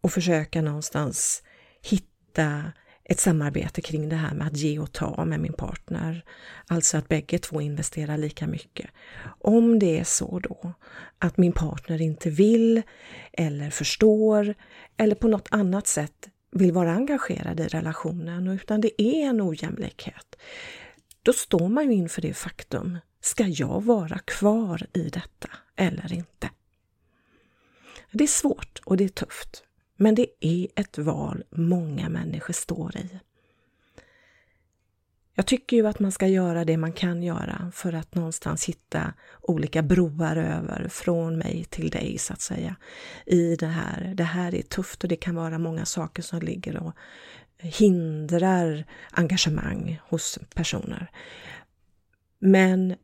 och 0.00 0.12
försöker 0.12 0.62
någonstans 0.62 1.42
hitta 1.82 2.72
ett 3.10 3.20
samarbete 3.20 3.80
kring 3.80 4.08
det 4.08 4.16
här 4.16 4.34
med 4.34 4.46
att 4.46 4.56
ge 4.56 4.78
och 4.78 4.92
ta 4.92 5.24
med 5.24 5.40
min 5.40 5.52
partner. 5.52 6.24
Alltså 6.66 6.96
att 6.98 7.08
bägge 7.08 7.38
två 7.38 7.60
investerar 7.60 8.18
lika 8.18 8.46
mycket. 8.46 8.90
Om 9.40 9.78
det 9.78 9.98
är 9.98 10.04
så 10.04 10.38
då 10.38 10.72
att 11.18 11.36
min 11.36 11.52
partner 11.52 12.02
inte 12.02 12.30
vill 12.30 12.82
eller 13.32 13.70
förstår 13.70 14.54
eller 14.96 15.14
på 15.14 15.28
något 15.28 15.48
annat 15.50 15.86
sätt 15.86 16.28
vill 16.50 16.72
vara 16.72 16.92
engagerad 16.92 17.60
i 17.60 17.68
relationen 17.68 18.48
utan 18.48 18.80
det 18.80 19.02
är 19.02 19.28
en 19.28 19.42
ojämlikhet. 19.42 20.36
Då 21.22 21.32
står 21.32 21.68
man 21.68 21.90
ju 21.90 21.96
inför 21.96 22.22
det 22.22 22.34
faktum 22.34 22.98
Ska 23.20 23.46
jag 23.46 23.84
vara 23.84 24.18
kvar 24.18 24.86
i 24.92 25.08
detta 25.08 25.48
eller 25.76 26.12
inte? 26.12 26.50
Det 28.12 28.24
är 28.24 28.28
svårt 28.28 28.80
och 28.84 28.96
det 28.96 29.04
är 29.04 29.08
tufft, 29.08 29.62
men 30.00 30.14
det 30.14 30.26
är 30.40 30.66
ett 30.74 30.98
val 30.98 31.44
många 31.50 32.08
människor 32.08 32.52
står 32.52 32.96
i. 32.96 33.20
Jag 35.34 35.46
tycker 35.46 35.76
ju 35.76 35.86
att 35.86 35.98
man 35.98 36.12
ska 36.12 36.26
göra 36.26 36.64
det 36.64 36.76
man 36.76 36.92
kan 36.92 37.22
göra 37.22 37.72
för 37.74 37.92
att 37.92 38.14
någonstans 38.14 38.64
hitta 38.64 39.12
olika 39.40 39.82
broar 39.82 40.36
över 40.36 40.88
från 40.88 41.38
mig 41.38 41.64
till 41.70 41.90
dig 41.90 42.18
så 42.18 42.32
att 42.32 42.40
säga 42.40 42.76
i 43.26 43.56
det 43.56 43.66
här. 43.66 44.14
Det 44.14 44.24
här 44.24 44.54
är 44.54 44.62
tufft 44.62 45.02
och 45.02 45.08
det 45.08 45.16
kan 45.16 45.34
vara 45.34 45.58
många 45.58 45.86
saker 45.86 46.22
som 46.22 46.40
ligger 46.40 46.76
och 46.76 46.92
hindrar 47.58 48.84
engagemang 49.10 50.00
hos 50.08 50.38
personer. 50.54 51.10
Men 52.38 52.94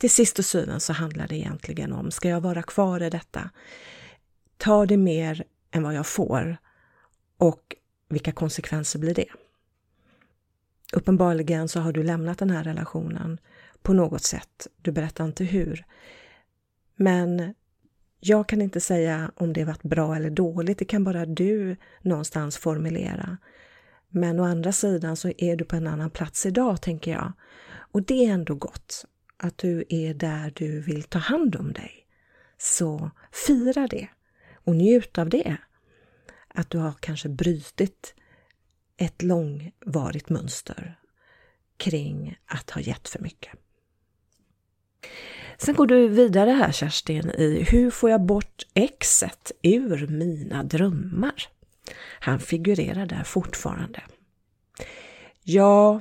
till 0.00 0.10
sist 0.10 0.38
och 0.38 0.44
syvende 0.44 0.80
så 0.80 0.92
handlar 0.92 1.28
det 1.28 1.36
egentligen 1.36 1.92
om, 1.92 2.10
ska 2.10 2.28
jag 2.28 2.40
vara 2.40 2.62
kvar 2.62 3.02
i 3.02 3.10
detta? 3.10 3.50
Ta 4.56 4.86
det 4.86 4.96
mer 4.96 5.44
än 5.72 5.82
vad 5.82 5.94
jag 5.94 6.06
får 6.06 6.56
och 7.38 7.76
vilka 8.08 8.32
konsekvenser 8.32 8.98
blir 8.98 9.14
det? 9.14 9.28
Uppenbarligen 10.92 11.68
så 11.68 11.80
har 11.80 11.92
du 11.92 12.02
lämnat 12.02 12.38
den 12.38 12.50
här 12.50 12.64
relationen 12.64 13.40
på 13.82 13.92
något 13.92 14.22
sätt. 14.22 14.66
Du 14.82 14.92
berättar 14.92 15.24
inte 15.24 15.44
hur. 15.44 15.84
Men 16.96 17.54
jag 18.20 18.48
kan 18.48 18.62
inte 18.62 18.80
säga 18.80 19.32
om 19.36 19.52
det 19.52 19.64
varit 19.64 19.82
bra 19.82 20.16
eller 20.16 20.30
dåligt, 20.30 20.78
det 20.78 20.84
kan 20.84 21.04
bara 21.04 21.26
du 21.26 21.76
någonstans 22.02 22.56
formulera. 22.56 23.38
Men 24.08 24.40
å 24.40 24.44
andra 24.44 24.72
sidan 24.72 25.16
så 25.16 25.32
är 25.38 25.56
du 25.56 25.64
på 25.64 25.76
en 25.76 25.86
annan 25.86 26.10
plats 26.10 26.46
idag, 26.46 26.82
tänker 26.82 27.10
jag. 27.10 27.32
Och 27.74 28.02
det 28.02 28.26
är 28.26 28.32
ändå 28.32 28.54
gott 28.54 29.04
att 29.36 29.58
du 29.58 29.84
är 29.88 30.14
där 30.14 30.52
du 30.56 30.80
vill 30.80 31.02
ta 31.02 31.18
hand 31.18 31.56
om 31.56 31.72
dig. 31.72 32.06
Så 32.58 33.10
fira 33.46 33.86
det 33.86 34.08
och 34.64 34.76
njut 34.76 35.18
av 35.18 35.28
det. 35.28 35.56
Att 36.48 36.70
du 36.70 36.78
har 36.78 36.92
kanske 37.00 37.28
brutit 37.28 38.14
ett 38.96 39.22
långvarigt 39.22 40.28
mönster 40.28 40.98
kring 41.76 42.38
att 42.46 42.70
ha 42.70 42.80
gett 42.80 43.08
för 43.08 43.18
mycket. 43.18 43.52
Sen 45.58 45.74
går 45.74 45.86
du 45.86 46.08
vidare 46.08 46.50
här 46.50 46.72
Kerstin 46.72 47.30
i 47.30 47.66
hur 47.70 47.90
får 47.90 48.10
jag 48.10 48.20
bort 48.20 48.62
exet 48.74 49.52
ur 49.62 50.06
mina 50.06 50.62
drömmar? 50.62 51.48
Han 52.20 52.40
figurerar 52.40 53.06
där 53.06 53.24
fortfarande. 53.24 54.02
Ja, 55.42 56.00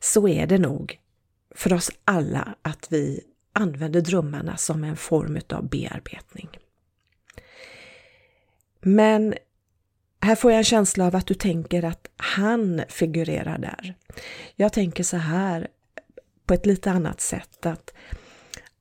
så 0.00 0.28
är 0.28 0.46
det 0.46 0.58
nog 0.58 0.98
för 1.54 1.72
oss 1.72 1.90
alla 2.04 2.54
att 2.62 2.86
vi 2.90 3.20
använder 3.52 4.00
drömmarna 4.00 4.56
som 4.56 4.84
en 4.84 4.96
form 4.96 5.40
av 5.52 5.68
bearbetning. 5.68 6.48
Men 8.80 9.34
här 10.20 10.34
får 10.34 10.50
jag 10.50 10.58
en 10.58 10.64
känsla 10.64 11.06
av 11.06 11.16
att 11.16 11.26
du 11.26 11.34
tänker 11.34 11.84
att 11.84 12.08
han 12.16 12.82
figurerar 12.88 13.58
där. 13.58 13.94
Jag 14.56 14.72
tänker 14.72 15.02
så 15.02 15.16
här 15.16 15.68
på 16.46 16.54
ett 16.54 16.66
lite 16.66 16.90
annat 16.90 17.20
sätt 17.20 17.66
att 17.66 17.94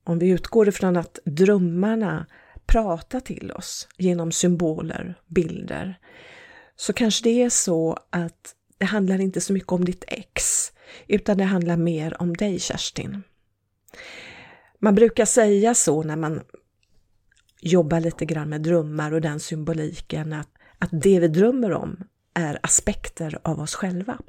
om 0.03 0.19
vi 0.19 0.29
utgår 0.29 0.67
ifrån 0.67 0.97
att 0.97 1.19
drömmarna 1.25 2.25
pratar 2.65 3.19
till 3.19 3.51
oss 3.51 3.87
genom 3.97 4.31
symboler, 4.31 5.19
bilder, 5.27 5.99
så 6.75 6.93
kanske 6.93 7.23
det 7.23 7.43
är 7.43 7.49
så 7.49 7.97
att 8.09 8.55
det 8.77 8.85
handlar 8.85 9.21
inte 9.21 9.41
så 9.41 9.53
mycket 9.53 9.71
om 9.71 9.85
ditt 9.85 10.03
ex, 10.07 10.71
utan 11.07 11.37
det 11.37 11.43
handlar 11.43 11.77
mer 11.77 12.21
om 12.21 12.37
dig 12.37 12.59
Kerstin. 12.59 13.23
Man 14.79 14.95
brukar 14.95 15.25
säga 15.25 15.73
så 15.73 16.03
när 16.03 16.15
man 16.15 16.41
jobba 17.59 17.99
lite 17.99 18.25
grann 18.25 18.49
med 18.49 18.61
drömmar 18.61 19.13
och 19.13 19.21
den 19.21 19.39
symboliken 19.39 20.33
att 20.33 20.49
att 20.79 20.89
det 20.91 21.19
vi 21.19 21.27
drömmer 21.27 21.71
om 21.71 22.03
är 22.33 22.59
aspekter 22.63 23.39
av 23.43 23.59
oss 23.59 23.75
själva. 23.75 24.19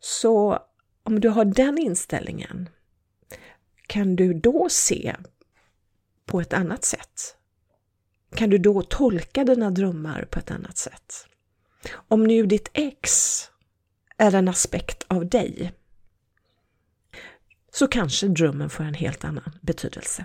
Så 0.00 0.58
om 1.02 1.20
du 1.20 1.28
har 1.28 1.44
den 1.44 1.78
inställningen, 1.78 2.68
kan 3.86 4.16
du 4.16 4.34
då 4.34 4.68
se 4.70 5.16
på 6.26 6.40
ett 6.40 6.52
annat 6.52 6.84
sätt? 6.84 7.36
Kan 8.34 8.50
du 8.50 8.58
då 8.58 8.82
tolka 8.82 9.44
dina 9.44 9.70
drömmar 9.70 10.28
på 10.30 10.38
ett 10.38 10.50
annat 10.50 10.76
sätt? 10.76 11.26
Om 11.92 12.24
nu 12.24 12.46
ditt 12.46 12.70
ex 12.72 13.40
är 14.16 14.34
en 14.34 14.48
aspekt 14.48 15.04
av 15.08 15.28
dig, 15.28 15.72
så 17.72 17.88
kanske 17.88 18.28
drömmen 18.28 18.70
får 18.70 18.84
en 18.84 18.94
helt 18.94 19.24
annan 19.24 19.58
betydelse. 19.60 20.24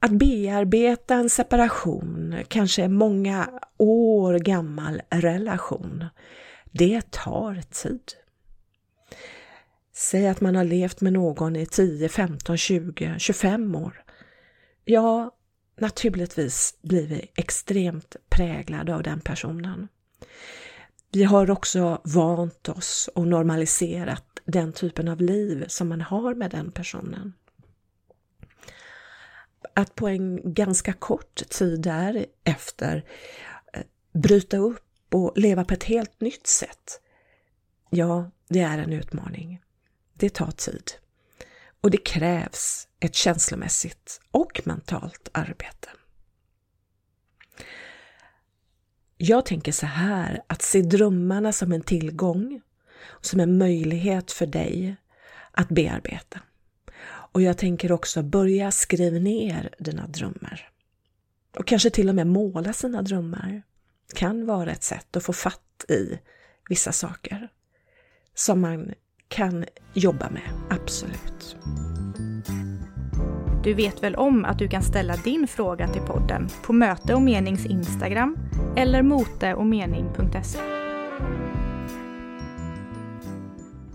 Att 0.00 0.10
bearbeta 0.10 1.14
en 1.14 1.30
separation, 1.30 2.36
kanske 2.48 2.82
en 2.82 2.94
många 2.94 3.50
år 3.76 4.38
gammal 4.38 5.02
relation, 5.10 6.04
det 6.72 7.10
tar 7.10 7.62
tid. 7.70 8.12
Säg 9.94 10.28
att 10.28 10.40
man 10.40 10.56
har 10.56 10.64
levt 10.64 11.00
med 11.00 11.12
någon 11.12 11.56
i 11.56 11.66
10, 11.66 12.08
15, 12.08 12.56
20, 12.56 13.14
25 13.18 13.74
år. 13.74 14.04
Ja, 14.84 15.30
naturligtvis 15.80 16.78
blir 16.82 17.06
vi 17.06 17.30
extremt 17.34 18.16
präglade 18.28 18.94
av 18.94 19.02
den 19.02 19.20
personen. 19.20 19.88
Vi 21.12 21.24
har 21.24 21.50
också 21.50 22.00
vant 22.04 22.68
oss 22.68 23.10
och 23.14 23.26
normaliserat 23.26 24.24
den 24.44 24.72
typen 24.72 25.08
av 25.08 25.20
liv 25.20 25.64
som 25.68 25.88
man 25.88 26.00
har 26.00 26.34
med 26.34 26.50
den 26.50 26.72
personen 26.72 27.32
att 29.74 29.94
på 29.94 30.08
en 30.08 30.54
ganska 30.54 30.92
kort 30.92 31.48
tid 31.48 31.80
därefter 31.80 33.04
eh, 33.72 33.82
bryta 34.12 34.56
upp 34.56 35.14
och 35.14 35.32
leva 35.36 35.64
på 35.64 35.74
ett 35.74 35.84
helt 35.84 36.20
nytt 36.20 36.46
sätt. 36.46 37.00
Ja, 37.90 38.30
det 38.48 38.60
är 38.60 38.78
en 38.78 38.92
utmaning. 38.92 39.62
Det 40.14 40.30
tar 40.30 40.50
tid. 40.50 40.92
Och 41.80 41.90
det 41.90 42.04
krävs 42.04 42.88
ett 43.00 43.14
känslomässigt 43.14 44.20
och 44.30 44.60
mentalt 44.64 45.28
arbete. 45.32 45.88
Jag 49.16 49.46
tänker 49.46 49.72
så 49.72 49.86
här, 49.86 50.42
att 50.46 50.62
se 50.62 50.82
drömmarna 50.82 51.52
som 51.52 51.72
en 51.72 51.82
tillgång, 51.82 52.60
som 53.20 53.40
en 53.40 53.58
möjlighet 53.58 54.32
för 54.32 54.46
dig 54.46 54.96
att 55.50 55.68
bearbeta. 55.68 56.40
Och 57.36 57.42
jag 57.42 57.58
tänker 57.58 57.92
också 57.92 58.22
börja 58.22 58.70
skriva 58.70 59.18
ner 59.18 59.74
dina 59.78 60.06
drömmar. 60.06 60.68
Och 61.58 61.66
kanske 61.66 61.90
till 61.90 62.08
och 62.08 62.14
med 62.14 62.26
måla 62.26 62.72
sina 62.72 63.02
drömmar. 63.02 63.62
Kan 64.14 64.46
vara 64.46 64.72
ett 64.72 64.82
sätt 64.82 65.16
att 65.16 65.22
få 65.22 65.32
fatt 65.32 65.84
i 65.88 66.18
vissa 66.68 66.92
saker 66.92 67.48
som 68.34 68.60
man 68.60 68.92
kan 69.28 69.64
jobba 69.94 70.30
med, 70.30 70.42
absolut. 70.70 71.56
Du 73.64 73.74
vet 73.74 74.02
väl 74.02 74.14
om 74.14 74.44
att 74.44 74.58
du 74.58 74.68
kan 74.68 74.82
ställa 74.82 75.16
din 75.16 75.48
fråga 75.48 75.88
till 75.88 76.02
podden 76.02 76.48
på 76.62 76.72
Möte 76.72 77.14
och 77.14 77.22
Menings 77.22 77.66
Instagram 77.66 78.38
eller 78.76 79.02
moteochmening.se. 79.02 80.58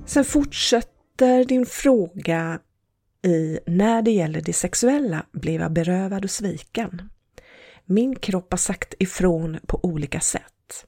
Sen 0.06 0.26
fortsätter 0.26 1.46
din 1.46 1.66
fråga 1.66 2.60
i 3.24 3.60
När 3.66 4.02
det 4.02 4.12
gäller 4.12 4.42
det 4.42 4.54
sexuella 4.54 5.26
blev 5.32 5.62
jag 5.62 5.72
berövad 5.72 6.24
och 6.24 6.32
sviken. 6.32 7.10
Min 7.86 8.16
kropp 8.16 8.52
har 8.52 8.58
sagt 8.58 8.94
ifrån 9.00 9.60
på 9.68 9.80
olika 9.84 10.20
sätt. 10.20 10.86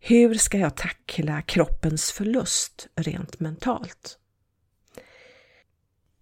Hur 0.00 0.34
ska 0.34 0.58
jag 0.58 0.76
tackla 0.76 1.42
kroppens 1.42 2.12
förlust 2.12 2.88
rent 2.96 3.40
mentalt? 3.40 4.18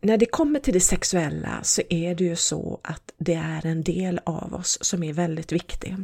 När 0.00 0.16
det 0.16 0.26
kommer 0.26 0.60
till 0.60 0.74
det 0.74 0.80
sexuella 0.80 1.60
så 1.62 1.82
är 1.90 2.14
det 2.14 2.24
ju 2.24 2.36
så 2.36 2.80
att 2.82 3.12
det 3.18 3.34
är 3.34 3.66
en 3.66 3.82
del 3.82 4.20
av 4.24 4.54
oss 4.54 4.78
som 4.80 5.02
är 5.02 5.12
väldigt 5.12 5.52
viktig. 5.52 5.96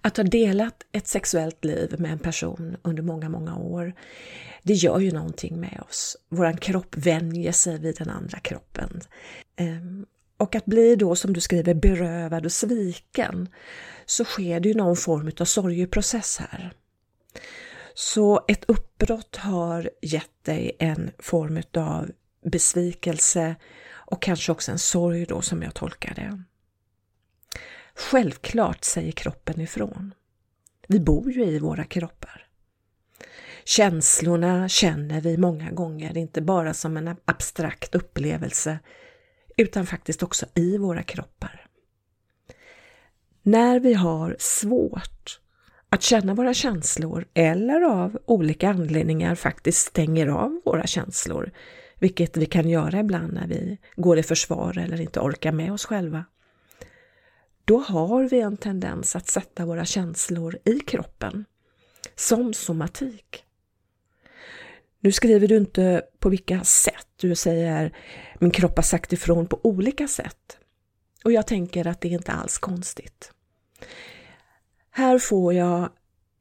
Att 0.00 0.16
ha 0.16 0.24
delat 0.24 0.86
ett 0.92 1.06
sexuellt 1.06 1.64
liv 1.64 1.94
med 1.98 2.12
en 2.12 2.18
person 2.18 2.76
under 2.82 3.02
många, 3.02 3.28
många 3.28 3.56
år, 3.56 3.92
det 4.62 4.74
gör 4.74 4.98
ju 4.98 5.12
någonting 5.12 5.60
med 5.60 5.82
oss. 5.88 6.16
Vår 6.28 6.52
kropp 6.52 6.96
vänjer 6.96 7.52
sig 7.52 7.78
vid 7.78 7.96
den 7.96 8.10
andra 8.10 8.38
kroppen. 8.38 9.00
Ehm, 9.56 10.06
och 10.36 10.54
att 10.54 10.64
bli 10.64 10.96
då, 10.96 11.16
som 11.16 11.32
du 11.32 11.40
skriver, 11.40 11.74
berövad 11.74 12.44
och 12.44 12.52
sviken, 12.52 13.48
så 14.06 14.24
sker 14.24 14.60
det 14.60 14.68
ju 14.68 14.74
någon 14.74 14.96
form 14.96 15.30
av 15.40 15.44
sorgeprocess 15.44 16.38
här. 16.38 16.72
Så 17.94 18.44
ett 18.48 18.64
uppbrott 18.68 19.36
har 19.36 19.90
gett 20.02 20.44
dig 20.44 20.76
en 20.78 21.10
form 21.18 21.62
av 21.76 22.10
besvikelse 22.44 23.56
och 23.90 24.22
kanske 24.22 24.52
också 24.52 24.72
en 24.72 24.78
sorg 24.78 25.26
då 25.26 25.42
som 25.42 25.62
jag 25.62 25.74
tolkar 25.74 26.14
det. 26.14 26.42
Självklart 27.98 28.84
säger 28.84 29.12
kroppen 29.12 29.60
ifrån. 29.60 30.14
Vi 30.86 31.00
bor 31.00 31.32
ju 31.32 31.44
i 31.44 31.58
våra 31.58 31.84
kroppar. 31.84 32.46
Känslorna 33.64 34.68
känner 34.68 35.20
vi 35.20 35.36
många 35.36 35.70
gånger 35.70 36.18
inte 36.18 36.40
bara 36.40 36.74
som 36.74 36.96
en 36.96 37.16
abstrakt 37.24 37.94
upplevelse 37.94 38.78
utan 39.56 39.86
faktiskt 39.86 40.22
också 40.22 40.46
i 40.54 40.78
våra 40.78 41.02
kroppar. 41.02 41.66
När 43.42 43.80
vi 43.80 43.94
har 43.94 44.36
svårt 44.38 45.40
att 45.90 46.02
känna 46.02 46.34
våra 46.34 46.54
känslor 46.54 47.26
eller 47.34 47.80
av 47.80 48.18
olika 48.24 48.70
anledningar 48.70 49.34
faktiskt 49.34 49.86
stänger 49.86 50.26
av 50.26 50.60
våra 50.64 50.86
känslor, 50.86 51.50
vilket 51.98 52.36
vi 52.36 52.46
kan 52.46 52.68
göra 52.68 53.00
ibland 53.00 53.32
när 53.32 53.46
vi 53.46 53.78
går 53.96 54.18
i 54.18 54.22
försvar 54.22 54.78
eller 54.78 55.00
inte 55.00 55.20
orkar 55.20 55.52
med 55.52 55.72
oss 55.72 55.84
själva, 55.84 56.24
då 57.68 57.78
har 57.78 58.28
vi 58.28 58.40
en 58.40 58.56
tendens 58.56 59.16
att 59.16 59.28
sätta 59.28 59.66
våra 59.66 59.84
känslor 59.84 60.58
i 60.64 60.80
kroppen, 60.80 61.44
som 62.16 62.54
somatik. 62.54 63.44
Nu 65.00 65.12
skriver 65.12 65.48
du 65.48 65.56
inte 65.56 66.02
på 66.18 66.28
vilka 66.28 66.64
sätt, 66.64 67.08
du 67.16 67.34
säger 67.34 67.96
min 68.38 68.50
kropp 68.50 68.76
har 68.76 68.82
sagt 68.82 69.12
ifrån 69.12 69.46
på 69.46 69.60
olika 69.62 70.08
sätt. 70.08 70.58
Och 71.24 71.32
jag 71.32 71.46
tänker 71.46 71.86
att 71.86 72.00
det 72.00 72.08
är 72.08 72.12
inte 72.12 72.32
alls 72.32 72.58
konstigt. 72.58 73.32
Här 74.90 75.18
får 75.18 75.54
jag 75.54 75.90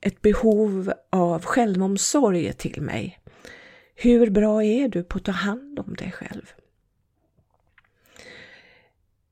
ett 0.02 0.22
behov 0.22 0.94
av 1.10 1.46
självomsorg 1.46 2.54
till 2.54 2.82
mig. 2.82 3.20
Hur 3.96 4.30
bra 4.30 4.64
är 4.64 4.88
du 4.88 5.04
på 5.04 5.18
att 5.18 5.26
ta 5.26 5.32
hand 5.32 5.80
om 5.80 5.94
dig 5.94 6.12
själv? 6.12 6.54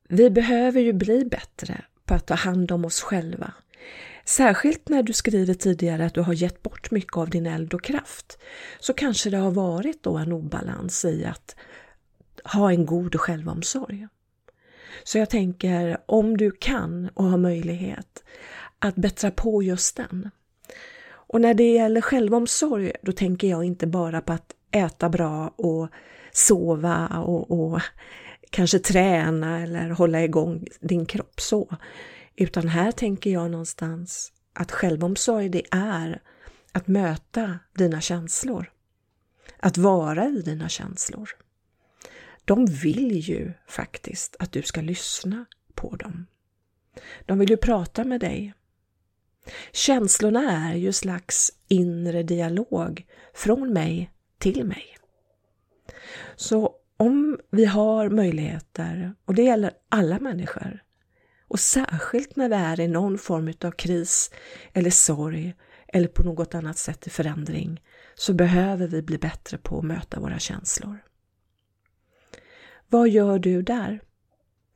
Vi 0.10 0.30
behöver 0.30 0.82
ju 0.82 0.94
bli 0.94 1.26
bättre 1.26 1.82
på 2.06 2.14
att 2.14 2.28
ta 2.28 2.34
hand 2.34 2.72
om 2.72 2.86
oss 2.86 3.02
själva. 3.02 3.54
Särskilt 4.26 4.90
när 4.90 5.04
du 5.04 5.14
skriver 5.14 5.54
tidigare 5.54 6.06
att 6.06 6.14
du 6.14 6.22
har 6.22 6.34
gett 6.34 6.64
bort 6.64 6.92
mycket 6.92 7.18
av 7.18 7.30
din 7.30 7.46
eld 7.46 7.74
och 7.74 7.84
kraft, 7.84 8.38
så 8.80 8.94
kanske 8.94 9.30
det 9.30 9.38
har 9.38 9.52
varit 9.52 10.04
då 10.04 10.18
en 10.18 10.32
obalans 10.32 11.06
i 11.06 11.26
att 11.26 11.56
ha 12.44 12.72
en 12.72 12.86
god 12.86 13.16
självomsorg. 13.16 14.08
Så 15.04 15.18
jag 15.18 15.30
tänker, 15.30 15.98
om 16.06 16.38
du 16.38 16.52
kan 16.52 17.10
och 17.14 17.24
har 17.24 17.38
möjlighet, 17.38 18.24
att 18.80 18.96
bättra 18.96 19.32
på 19.32 19.64
just 19.64 19.98
den. 19.98 20.30
Och 21.08 21.42
när 21.42 21.54
det 21.54 21.74
gäller 21.74 22.02
självomsorg, 22.02 22.92
då 23.02 23.12
tänker 23.12 23.48
jag 23.48 23.64
inte 23.64 23.88
bara 23.88 24.22
på 24.22 24.34
att 24.34 24.52
äta 24.72 25.10
bra 25.10 25.48
och 25.48 25.90
sova 26.32 27.08
och, 27.08 27.52
och 27.52 27.82
kanske 28.50 28.80
träna 28.80 29.62
eller 29.62 29.90
hålla 29.90 30.24
igång 30.24 30.68
din 30.80 31.06
kropp 31.06 31.42
så. 31.42 31.78
Utan 32.36 32.68
här 32.68 32.92
tänker 32.92 33.30
jag 33.30 33.52
någonstans 33.52 34.32
att 34.54 34.72
självomsorg 34.72 35.50
det 35.50 35.64
är 35.72 36.22
att 36.72 36.88
möta 36.88 37.60
dina 37.74 38.02
känslor. 38.02 38.72
Att 39.60 39.78
vara 39.78 40.26
i 40.26 40.42
dina 40.42 40.70
känslor. 40.70 41.30
De 42.46 42.66
vill 42.66 43.20
ju 43.20 43.54
faktiskt 43.68 44.36
att 44.40 44.52
du 44.52 44.62
ska 44.62 44.82
lyssna 44.82 45.46
på 45.74 45.96
dem. 45.96 46.26
De 47.26 47.40
vill 47.40 47.50
ju 47.50 47.58
prata 47.58 48.04
med 48.04 48.20
dig. 48.20 48.54
Känslorna 49.72 50.70
är 50.70 50.76
ju 50.76 50.94
slags 50.94 51.52
inre 51.68 52.24
dialog 52.24 53.06
från 53.34 53.74
mig 53.74 54.12
till 54.38 54.64
mig. 54.64 54.98
Så 56.36 56.76
om 56.98 57.40
vi 57.52 57.66
har 57.66 58.10
möjligheter, 58.10 59.16
och 59.26 59.36
det 59.36 59.44
gäller 59.44 59.72
alla 59.90 60.20
människor, 60.20 60.84
och 61.48 61.60
särskilt 61.60 62.36
när 62.36 62.50
vi 62.50 62.56
är 62.56 62.80
i 62.80 62.88
någon 62.88 63.18
form 63.18 63.54
av 63.64 63.72
kris 63.72 64.32
eller 64.74 64.90
sorg 64.90 65.56
eller 65.88 66.08
på 66.08 66.24
något 66.24 66.56
annat 66.56 66.78
sätt 66.78 67.08
i 67.08 67.10
förändring, 67.10 67.82
så 68.16 68.34
behöver 68.34 68.88
vi 68.88 69.02
bli 69.02 69.18
bättre 69.18 69.58
på 69.58 69.78
att 69.78 69.86
möta 69.86 70.20
våra 70.20 70.40
känslor. 70.40 71.04
Vad 72.88 73.10
gör 73.10 73.40
du 73.40 73.62
där? 73.62 74.02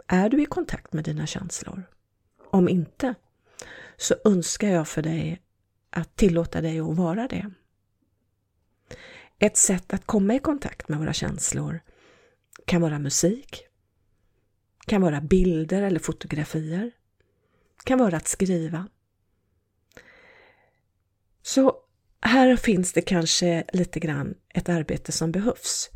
Är 0.07 0.29
du 0.29 0.41
i 0.41 0.45
kontakt 0.45 0.93
med 0.93 1.03
dina 1.03 1.25
känslor? 1.25 1.83
Om 2.51 2.69
inte, 2.69 3.15
så 3.97 4.15
önskar 4.25 4.69
jag 4.69 4.87
för 4.87 5.01
dig 5.01 5.41
att 5.89 6.15
tillåta 6.15 6.61
dig 6.61 6.79
att 6.79 6.97
vara 6.97 7.27
det. 7.27 7.51
Ett 9.39 9.57
sätt 9.57 9.93
att 9.93 10.05
komma 10.05 10.35
i 10.35 10.39
kontakt 10.39 10.89
med 10.89 10.99
våra 10.99 11.13
känslor 11.13 11.79
kan 12.65 12.81
vara 12.81 12.99
musik, 12.99 13.65
kan 14.85 15.01
vara 15.01 15.21
bilder 15.21 15.81
eller 15.81 15.99
fotografier, 15.99 16.91
kan 17.83 17.99
vara 17.99 18.17
att 18.17 18.27
skriva. 18.27 18.87
Så 21.41 21.75
här 22.21 22.55
finns 22.55 22.93
det 22.93 23.01
kanske 23.01 23.63
lite 23.73 23.99
grann 23.99 24.35
ett 24.53 24.69
arbete 24.69 25.11
som 25.11 25.31
behövs. 25.31 25.89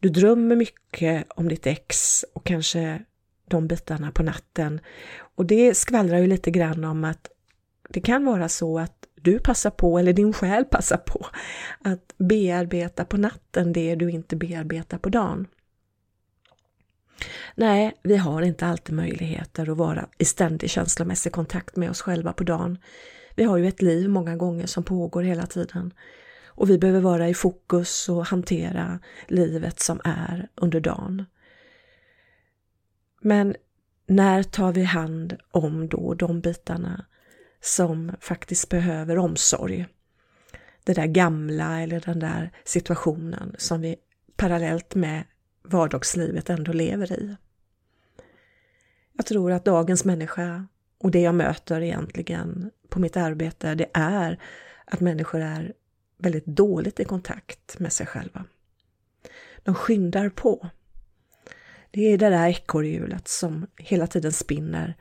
Du 0.00 0.08
drömmer 0.08 0.56
mycket 0.56 1.26
om 1.28 1.48
ditt 1.48 1.66
ex 1.66 2.24
och 2.34 2.46
kanske 2.46 3.04
de 3.48 3.68
bitarna 3.68 4.12
på 4.12 4.22
natten. 4.22 4.80
Och 5.18 5.46
det 5.46 5.74
skvallrar 5.74 6.18
ju 6.18 6.26
lite 6.26 6.50
grann 6.50 6.84
om 6.84 7.04
att 7.04 7.28
det 7.88 8.00
kan 8.00 8.24
vara 8.24 8.48
så 8.48 8.78
att 8.78 9.06
du 9.14 9.38
passar 9.38 9.70
på, 9.70 9.98
eller 9.98 10.12
din 10.12 10.32
själ 10.32 10.64
passar 10.64 10.96
på, 10.96 11.26
att 11.80 12.14
bearbeta 12.18 13.04
på 13.04 13.16
natten 13.16 13.72
det 13.72 13.94
du 13.94 14.10
inte 14.10 14.36
bearbetar 14.36 14.98
på 14.98 15.08
dagen. 15.08 15.46
Nej, 17.54 17.92
vi 18.02 18.16
har 18.16 18.42
inte 18.42 18.66
alltid 18.66 18.94
möjligheter 18.94 19.70
att 19.70 19.76
vara 19.76 20.08
i 20.18 20.24
ständig 20.24 20.70
känslomässig 20.70 21.32
kontakt 21.32 21.76
med 21.76 21.90
oss 21.90 22.02
själva 22.02 22.32
på 22.32 22.44
dagen. 22.44 22.78
Vi 23.34 23.44
har 23.44 23.56
ju 23.56 23.68
ett 23.68 23.82
liv 23.82 24.08
många 24.08 24.36
gånger 24.36 24.66
som 24.66 24.84
pågår 24.84 25.22
hela 25.22 25.46
tiden 25.46 25.94
och 26.46 26.70
vi 26.70 26.78
behöver 26.78 27.00
vara 27.00 27.28
i 27.28 27.34
fokus 27.34 28.08
och 28.08 28.26
hantera 28.26 28.98
livet 29.28 29.80
som 29.80 30.00
är 30.04 30.48
under 30.54 30.80
dagen. 30.80 31.24
Men 33.20 33.56
när 34.06 34.42
tar 34.42 34.72
vi 34.72 34.82
hand 34.82 35.36
om 35.50 35.88
då 35.88 36.14
de 36.14 36.40
bitarna 36.40 37.04
som 37.60 38.12
faktiskt 38.20 38.68
behöver 38.68 39.18
omsorg? 39.18 39.86
Det 40.84 40.92
där 40.92 41.06
gamla 41.06 41.80
eller 41.80 42.00
den 42.00 42.18
där 42.18 42.52
situationen 42.64 43.54
som 43.58 43.80
vi 43.80 43.96
parallellt 44.36 44.94
med 44.94 45.24
vardagslivet 45.62 46.50
ändå 46.50 46.72
lever 46.72 47.12
i. 47.12 47.36
Jag 49.16 49.26
tror 49.26 49.52
att 49.52 49.64
dagens 49.64 50.04
människa 50.04 50.66
och 50.98 51.10
det 51.10 51.20
jag 51.20 51.34
möter 51.34 51.80
egentligen 51.80 52.70
på 52.88 53.00
mitt 53.00 53.16
arbete, 53.16 53.74
det 53.74 53.90
är 53.94 54.38
att 54.84 55.00
människor 55.00 55.40
är 55.40 55.72
väldigt 56.18 56.46
dåligt 56.46 57.00
i 57.00 57.04
kontakt 57.04 57.78
med 57.78 57.92
sig 57.92 58.06
själva. 58.06 58.44
De 59.62 59.74
skyndar 59.74 60.28
på. 60.28 60.68
Det 61.90 62.00
är 62.00 62.18
det 62.18 62.28
där 62.28 62.48
ekorrhjulet 62.48 63.28
som 63.28 63.66
hela 63.76 64.06
tiden 64.06 64.32
spinner 64.32 64.96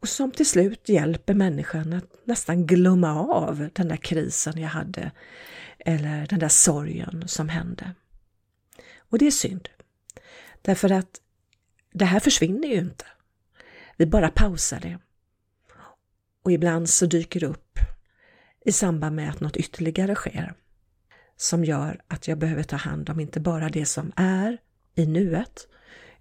och 0.00 0.08
som 0.08 0.30
till 0.30 0.46
slut 0.46 0.88
hjälper 0.88 1.34
människan 1.34 1.92
att 1.92 2.04
nästan 2.24 2.66
glömma 2.66 3.20
av 3.24 3.68
den 3.72 3.88
där 3.88 3.96
krisen 3.96 4.60
jag 4.60 4.68
hade 4.68 5.10
eller 5.78 6.26
den 6.26 6.38
där 6.38 6.48
sorgen 6.48 7.24
som 7.26 7.48
hände. 7.48 7.94
Och 8.98 9.18
det 9.18 9.26
är 9.26 9.30
synd. 9.30 9.68
Därför 10.62 10.92
att 10.92 11.20
det 11.92 12.04
här 12.04 12.20
försvinner 12.20 12.68
ju 12.68 12.78
inte. 12.78 13.04
Vi 13.96 14.06
bara 14.06 14.30
pausar 14.30 14.80
det. 14.80 14.98
Och 16.44 16.52
ibland 16.52 16.88
så 16.88 17.06
dyker 17.06 17.40
det 17.40 17.46
upp 17.46 17.78
i 18.64 18.72
samband 18.72 19.16
med 19.16 19.30
att 19.30 19.40
något 19.40 19.56
ytterligare 19.56 20.14
sker 20.14 20.54
som 21.36 21.64
gör 21.64 22.00
att 22.08 22.28
jag 22.28 22.38
behöver 22.38 22.62
ta 22.62 22.76
hand 22.76 23.10
om 23.10 23.20
inte 23.20 23.40
bara 23.40 23.68
det 23.68 23.86
som 23.86 24.12
är 24.16 24.58
i 24.94 25.06
nuet 25.06 25.68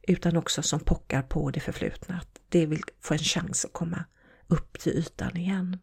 utan 0.01 0.37
också 0.37 0.61
som 0.61 0.79
pockar 0.79 1.21
på 1.21 1.51
det 1.51 1.59
förflutna. 1.59 2.15
Att 2.15 2.39
det 2.49 2.65
vill 2.65 2.83
få 3.01 3.13
en 3.13 3.19
chans 3.19 3.65
att 3.65 3.73
komma 3.73 4.05
upp 4.47 4.79
till 4.79 4.91
ytan 4.91 5.37
igen. 5.37 5.79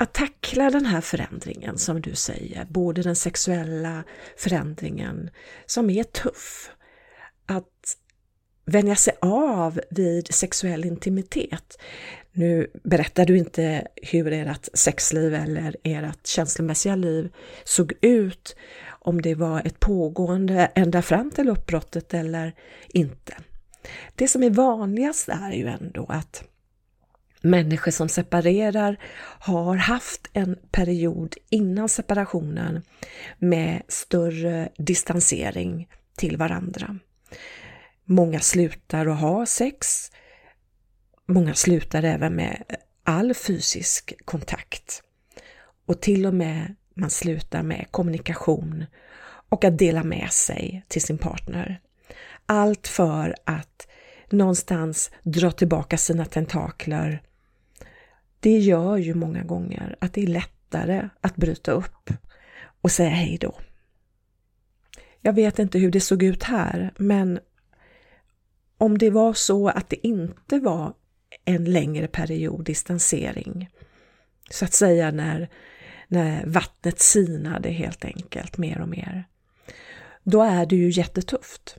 Att 0.00 0.14
tackla 0.14 0.70
den 0.70 0.86
här 0.86 1.00
förändringen 1.00 1.78
som 1.78 2.00
du 2.00 2.14
säger, 2.14 2.64
både 2.64 3.02
den 3.02 3.16
sexuella 3.16 4.04
förändringen 4.36 5.30
som 5.66 5.90
är 5.90 6.04
tuff, 6.04 6.70
att 7.46 7.96
vänja 8.64 8.96
sig 8.96 9.14
av 9.20 9.80
vid 9.90 10.34
sexuell 10.34 10.84
intimitet. 10.84 11.78
Nu 12.32 12.70
berättar 12.84 13.26
du 13.26 13.38
inte 13.38 13.88
hur 13.96 14.32
ert 14.32 14.68
sexliv 14.74 15.34
eller 15.34 15.76
ert 15.82 16.26
känslomässiga 16.26 16.96
liv 16.96 17.32
såg 17.64 17.92
ut, 18.00 18.56
om 18.88 19.22
det 19.22 19.34
var 19.34 19.62
ett 19.66 19.80
pågående 19.80 20.70
ända 20.74 21.02
fram 21.02 21.30
till 21.30 21.48
uppbrottet 21.48 22.14
eller 22.14 22.54
inte. 22.88 23.36
Det 24.14 24.28
som 24.28 24.42
är 24.42 24.50
vanligast 24.50 25.28
är 25.28 25.52
ju 25.52 25.66
ändå 25.66 26.06
att 26.08 26.44
människor 27.40 27.90
som 27.90 28.08
separerar 28.08 28.96
har 29.40 29.76
haft 29.76 30.30
en 30.32 30.58
period 30.70 31.34
innan 31.50 31.88
separationen 31.88 32.82
med 33.38 33.82
större 33.88 34.68
distansering 34.78 35.88
till 36.16 36.36
varandra. 36.36 36.98
Många 38.04 38.40
slutar 38.40 39.06
att 39.06 39.20
ha 39.20 39.46
sex. 39.46 40.10
Många 41.26 41.54
slutar 41.54 42.02
även 42.02 42.34
med 42.34 42.62
all 43.04 43.34
fysisk 43.34 44.12
kontakt. 44.24 45.02
och 45.86 46.00
till 46.00 46.26
och 46.26 46.34
med 46.34 46.74
man 46.94 47.10
slutar 47.10 47.62
med 47.62 47.86
kommunikation 47.90 48.84
och 49.48 49.64
att 49.64 49.78
dela 49.78 50.04
med 50.04 50.32
sig 50.32 50.84
till 50.88 51.02
sin 51.02 51.18
partner. 51.18 51.80
Allt 52.46 52.88
för 52.88 53.34
att 53.44 53.88
någonstans 54.30 55.10
dra 55.22 55.50
tillbaka 55.50 55.98
sina 55.98 56.24
tentakler. 56.24 57.22
Det 58.40 58.58
gör 58.58 58.96
ju 58.96 59.14
många 59.14 59.42
gånger 59.42 59.96
att 60.00 60.12
det 60.12 60.22
är 60.22 60.26
lättare 60.26 61.08
att 61.20 61.36
bryta 61.36 61.72
upp 61.72 62.10
och 62.80 62.90
säga 62.90 63.10
hej 63.10 63.38
då. 63.40 63.60
Jag 65.20 65.32
vet 65.32 65.58
inte 65.58 65.78
hur 65.78 65.90
det 65.90 66.00
såg 66.00 66.22
ut 66.22 66.42
här, 66.42 66.92
men 66.96 67.40
om 68.78 68.98
det 68.98 69.10
var 69.10 69.32
så 69.32 69.68
att 69.68 69.88
det 69.88 70.06
inte 70.06 70.58
var 70.58 70.94
en 71.44 71.64
längre 71.64 72.06
period 72.06 72.64
distansering, 72.64 73.70
så 74.50 74.64
att 74.64 74.72
säga 74.72 75.10
när, 75.10 75.48
när 76.08 76.46
vattnet 76.46 77.00
sinade 77.00 77.68
helt 77.70 78.04
enkelt 78.04 78.58
mer 78.58 78.80
och 78.80 78.88
mer, 78.88 79.24
då 80.22 80.42
är 80.42 80.66
det 80.66 80.76
ju 80.76 80.90
jättetufft. 80.90 81.76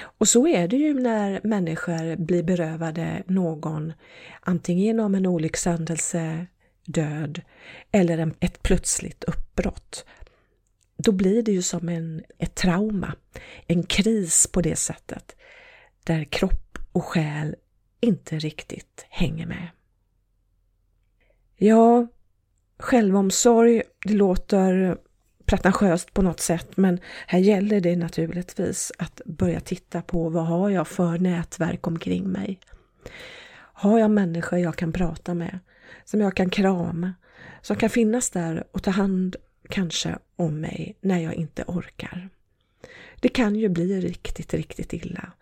Och 0.00 0.28
så 0.28 0.46
är 0.48 0.68
det 0.68 0.76
ju 0.76 0.94
när 0.94 1.40
människor 1.44 2.16
blir 2.16 2.42
berövade 2.42 3.22
någon, 3.26 3.92
antingen 4.40 4.84
genom 4.84 5.14
en 5.14 5.26
olyckshändelse, 5.26 6.46
död 6.84 7.40
eller 7.92 8.18
en, 8.18 8.34
ett 8.40 8.62
plötsligt 8.62 9.24
uppbrott. 9.24 10.04
Då 10.96 11.12
blir 11.12 11.42
det 11.42 11.52
ju 11.52 11.62
som 11.62 11.88
en, 11.88 12.22
ett 12.38 12.54
trauma, 12.54 13.14
en 13.66 13.82
kris 13.82 14.46
på 14.46 14.60
det 14.60 14.76
sättet, 14.76 15.36
där 16.04 16.24
kropp 16.24 16.78
och 16.92 17.04
själ 17.04 17.56
inte 18.00 18.38
riktigt 18.38 19.06
hänger 19.08 19.46
med. 19.46 19.68
Ja, 21.56 22.06
självomsorg, 22.78 23.82
det 24.04 24.12
låter 24.12 24.98
pretentiöst 25.48 26.14
på 26.14 26.22
något 26.22 26.40
sätt 26.40 26.76
men 26.76 27.00
här 27.26 27.38
gäller 27.38 27.80
det 27.80 27.96
naturligtvis 27.96 28.92
att 28.98 29.20
börja 29.24 29.60
titta 29.60 30.02
på 30.02 30.28
vad 30.28 30.46
har 30.46 30.70
jag 30.70 30.88
för 30.88 31.18
nätverk 31.18 31.86
omkring 31.86 32.28
mig? 32.28 32.60
Har 33.54 33.98
jag 33.98 34.10
människor 34.10 34.58
jag 34.58 34.76
kan 34.76 34.92
prata 34.92 35.34
med, 35.34 35.58
som 36.04 36.20
jag 36.20 36.36
kan 36.36 36.50
krama, 36.50 37.14
som 37.62 37.76
kan 37.76 37.90
finnas 37.90 38.30
där 38.30 38.64
och 38.72 38.82
ta 38.82 38.90
hand 38.90 39.36
kanske 39.68 40.18
om 40.36 40.60
mig 40.60 40.96
när 41.00 41.18
jag 41.18 41.34
inte 41.34 41.64
orkar? 41.66 42.28
Det 43.20 43.28
kan 43.28 43.56
ju 43.56 43.68
bli 43.68 44.00
riktigt, 44.00 44.54
riktigt 44.54 44.92
illa. 44.92 45.32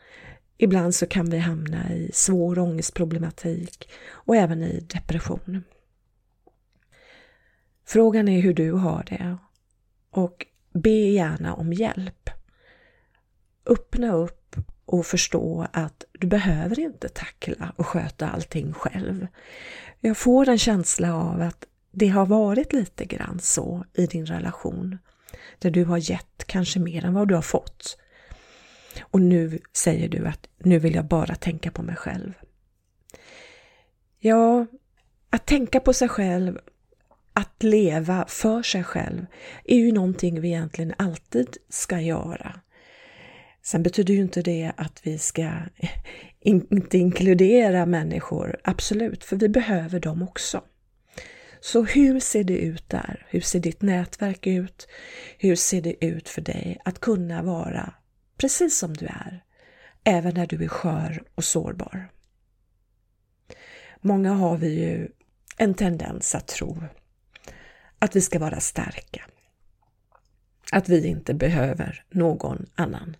Ibland 0.59 0.95
så 0.95 1.07
kan 1.07 1.31
vi 1.31 1.39
hamna 1.39 1.93
i 1.93 2.11
svår 2.15 2.59
ångestproblematik 2.59 3.89
och 4.11 4.37
även 4.37 4.63
i 4.63 4.81
depression. 4.81 5.65
Frågan 7.87 8.29
är 8.29 8.41
hur 8.41 8.55
du 8.55 8.73
har 8.73 9.05
det 9.09 9.37
och 10.17 10.47
be 10.73 10.91
gärna 10.91 11.55
om 11.55 11.73
hjälp. 11.73 12.31
Öppna 13.67 14.13
upp 14.13 14.57
och 14.85 15.07
förstå 15.07 15.67
att 15.73 16.05
du 16.13 16.27
behöver 16.27 16.81
inte 16.81 17.09
tackla 17.09 17.73
och 17.77 17.87
sköta 17.87 18.29
allting 18.29 18.73
själv. 18.73 19.27
Jag 20.01 20.17
får 20.17 20.49
en 20.49 20.59
känsla 20.59 21.15
av 21.15 21.43
att 21.43 21.67
det 21.93 22.09
har 22.09 22.27
varit 22.27 22.73
lite 22.73 23.05
grann 23.05 23.39
så 23.41 23.85
i 23.95 24.07
din 24.07 24.27
relation, 24.27 24.99
där 25.59 25.71
du 25.71 25.85
har 25.85 26.11
gett 26.11 26.45
kanske 26.47 26.81
mer 26.81 27.05
än 27.05 27.15
vad 27.15 27.29
du 27.29 27.35
har 27.35 27.43
fått. 27.43 27.99
Och 29.01 29.21
nu 29.21 29.59
säger 29.73 30.09
du 30.09 30.27
att 30.27 30.49
nu 30.59 30.79
vill 30.79 30.95
jag 30.95 31.05
bara 31.05 31.35
tänka 31.35 31.71
på 31.71 31.83
mig 31.83 31.97
själv. 31.97 32.33
Ja, 34.19 34.67
att 35.31 35.47
tänka 35.47 35.81
på 35.81 35.93
sig 35.93 36.09
själv 36.09 36.59
att 37.37 37.63
leva 37.63 38.25
för 38.29 38.63
sig 38.63 38.85
själv 38.85 39.27
är 39.65 39.77
ju 39.77 39.93
någonting 39.93 40.41
vi 40.41 40.49
egentligen 40.49 40.95
alltid 40.99 41.57
ska 41.69 42.01
göra. 42.01 42.61
Sen 43.63 43.83
betyder 43.83 44.15
ju 44.15 44.21
inte 44.21 44.43
det 44.43 44.73
att 44.77 45.01
vi 45.03 45.19
ska 45.19 45.51
in, 46.41 46.67
inte 46.71 46.99
inkludera 46.99 47.87
människor, 47.87 48.57
absolut, 48.65 49.25
för 49.25 49.37
vi 49.37 49.49
behöver 49.49 50.01
dem 50.01 50.23
också. 50.23 50.63
Så 51.61 51.85
hur 51.85 52.21
ser 52.21 52.45
det 52.45 52.59
ut 52.59 52.89
där? 52.89 53.27
Hur 53.29 53.41
ser 53.41 53.61
ditt 53.61 53.83
nätverk 53.83 54.47
ut? 54.47 54.89
Hur 55.39 55.57
ser 55.57 55.83
det 55.83 56.05
ut 56.05 56.29
för 56.29 56.41
dig 56.41 56.79
att 56.85 57.01
kunna 57.01 57.43
vara 57.43 57.95
precis 58.37 58.79
som 58.79 58.95
du 58.95 59.07
är, 59.07 59.45
även 60.05 60.35
när 60.35 60.47
du 60.47 60.65
är 60.65 60.69
skör 60.69 61.23
och 61.35 61.45
sårbar? 61.45 62.13
Många 64.01 64.33
har 64.33 64.57
vi 64.57 64.69
ju 64.69 65.09
en 65.57 65.75
tendens 65.75 66.35
att 66.35 66.47
tro 66.47 66.83
att 68.07 68.17
vi 68.17 68.21
ska 68.21 68.39
vara 68.39 68.61
starka. 68.61 69.25
Att 70.73 70.89
vi 70.89 71.07
inte 71.07 71.35
behöver 71.35 72.05
någon 72.11 72.67
annan. 72.75 73.17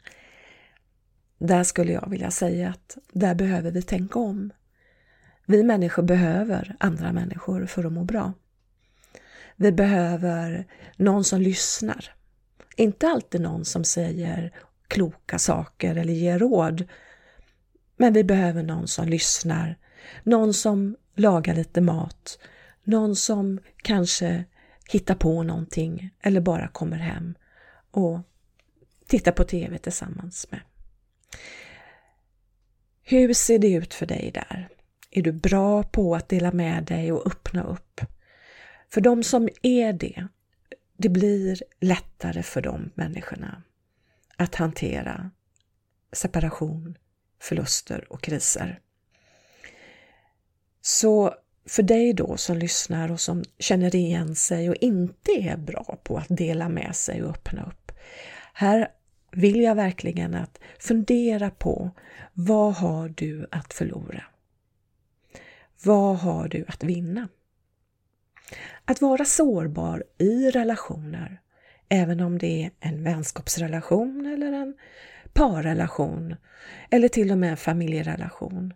Där 1.39 1.65
skulle 1.65 1.93
jag 1.93 2.11
vilja 2.11 2.31
säga 2.31 2.69
att 2.69 2.97
där 3.13 3.35
behöver 3.35 3.71
vi 3.71 3.83
tänka 3.83 4.19
om. 4.19 4.53
Vi 5.47 5.63
människor 5.63 6.03
behöver 6.03 6.77
andra 6.81 7.13
människor 7.13 7.67
för 7.67 7.85
att 7.85 7.93
må 7.93 8.05
bra. 8.05 8.33
Vi 9.57 9.73
behöver 9.73 10.67
någon 10.97 11.25
som 11.25 11.41
lyssnar. 11.41 12.15
Inte 12.77 13.09
alltid 13.09 13.41
någon 13.41 13.65
som 13.65 13.85
säger 13.85 14.53
kloka 14.89 15.39
saker 15.39 15.97
eller 15.97 16.13
ger 16.13 16.39
råd. 16.39 16.89
Men 17.97 18.13
vi 18.13 18.25
behöver 18.25 18.63
någon 18.63 18.89
som 18.89 19.09
lyssnar, 19.09 19.77
någon 20.23 20.55
som 20.55 20.97
lagar 21.15 21.55
lite 21.55 21.81
mat, 21.81 22.39
någon 22.85 23.17
som 23.17 23.61
kanske 23.77 24.45
hitta 24.89 25.15
på 25.15 25.43
någonting 25.43 26.11
eller 26.21 26.41
bara 26.41 26.69
kommer 26.69 26.97
hem 26.97 27.35
och 27.91 28.21
tittar 29.07 29.33
på 29.33 29.45
TV 29.45 29.79
tillsammans 29.79 30.47
med. 30.51 30.61
Hur 33.03 33.35
ser 33.35 33.59
det 33.59 33.73
ut 33.73 33.95
för 33.95 34.07
dig 34.07 34.31
där? 34.35 34.69
Är 35.11 35.23
du 35.23 35.33
bra 35.33 35.83
på 35.83 36.15
att 36.15 36.29
dela 36.29 36.53
med 36.53 36.85
dig 36.85 37.13
och 37.13 37.27
öppna 37.27 37.65
upp? 37.65 38.01
För 38.91 39.01
de 39.01 39.23
som 39.23 39.49
är 39.63 39.93
det, 39.93 40.29
det 40.97 41.09
blir 41.09 41.63
lättare 41.81 42.43
för 42.43 42.63
de 42.63 42.91
människorna 42.95 43.63
att 44.37 44.55
hantera 44.55 45.31
separation, 46.13 46.99
förluster 47.41 48.13
och 48.13 48.23
kriser. 48.23 48.81
Så 50.81 51.35
för 51.67 51.83
dig 51.83 52.13
då 52.13 52.37
som 52.37 52.57
lyssnar 52.59 53.13
och 53.13 53.21
som 53.21 53.45
känner 53.59 53.95
igen 53.95 54.35
sig 54.35 54.71
och 54.71 54.77
inte 54.77 55.31
är 55.33 55.57
bra 55.57 55.99
på 56.03 56.17
att 56.19 56.29
dela 56.29 56.69
med 56.69 56.97
sig 56.97 57.23
och 57.23 57.31
öppna 57.31 57.63
upp. 57.67 57.93
Här 58.53 58.89
vill 59.33 59.61
jag 59.61 59.75
verkligen 59.75 60.35
att 60.35 60.61
fundera 60.79 61.51
på 61.51 61.91
vad 62.33 62.75
har 62.75 63.09
du 63.09 63.47
att 63.51 63.75
förlora? 63.75 64.25
Vad 65.83 66.17
har 66.17 66.49
du 66.49 66.65
att 66.69 66.85
vinna? 66.85 67.29
Att 68.85 69.01
vara 69.01 69.25
sårbar 69.25 70.05
i 70.19 70.51
relationer, 70.51 71.41
även 71.89 72.21
om 72.21 72.39
det 72.39 72.65
är 72.65 72.71
en 72.81 73.05
vänskapsrelation 73.05 74.27
eller 74.27 74.53
en 74.53 74.75
parrelation 75.33 76.37
eller 76.91 77.09
till 77.09 77.31
och 77.31 77.39
med 77.39 77.51
en 77.51 77.57
familjerelation. 77.57 78.75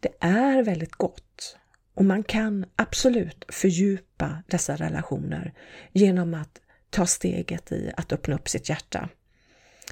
Det 0.00 0.14
är 0.20 0.62
väldigt 0.62 0.92
gott 0.92 1.56
och 1.94 2.04
man 2.04 2.22
kan 2.22 2.64
absolut 2.76 3.44
fördjupa 3.48 4.42
dessa 4.46 4.76
relationer 4.76 5.54
genom 5.92 6.34
att 6.34 6.60
ta 6.90 7.06
steget 7.06 7.72
i 7.72 7.92
att 7.96 8.12
öppna 8.12 8.34
upp 8.34 8.48
sitt 8.48 8.68
hjärta 8.68 9.08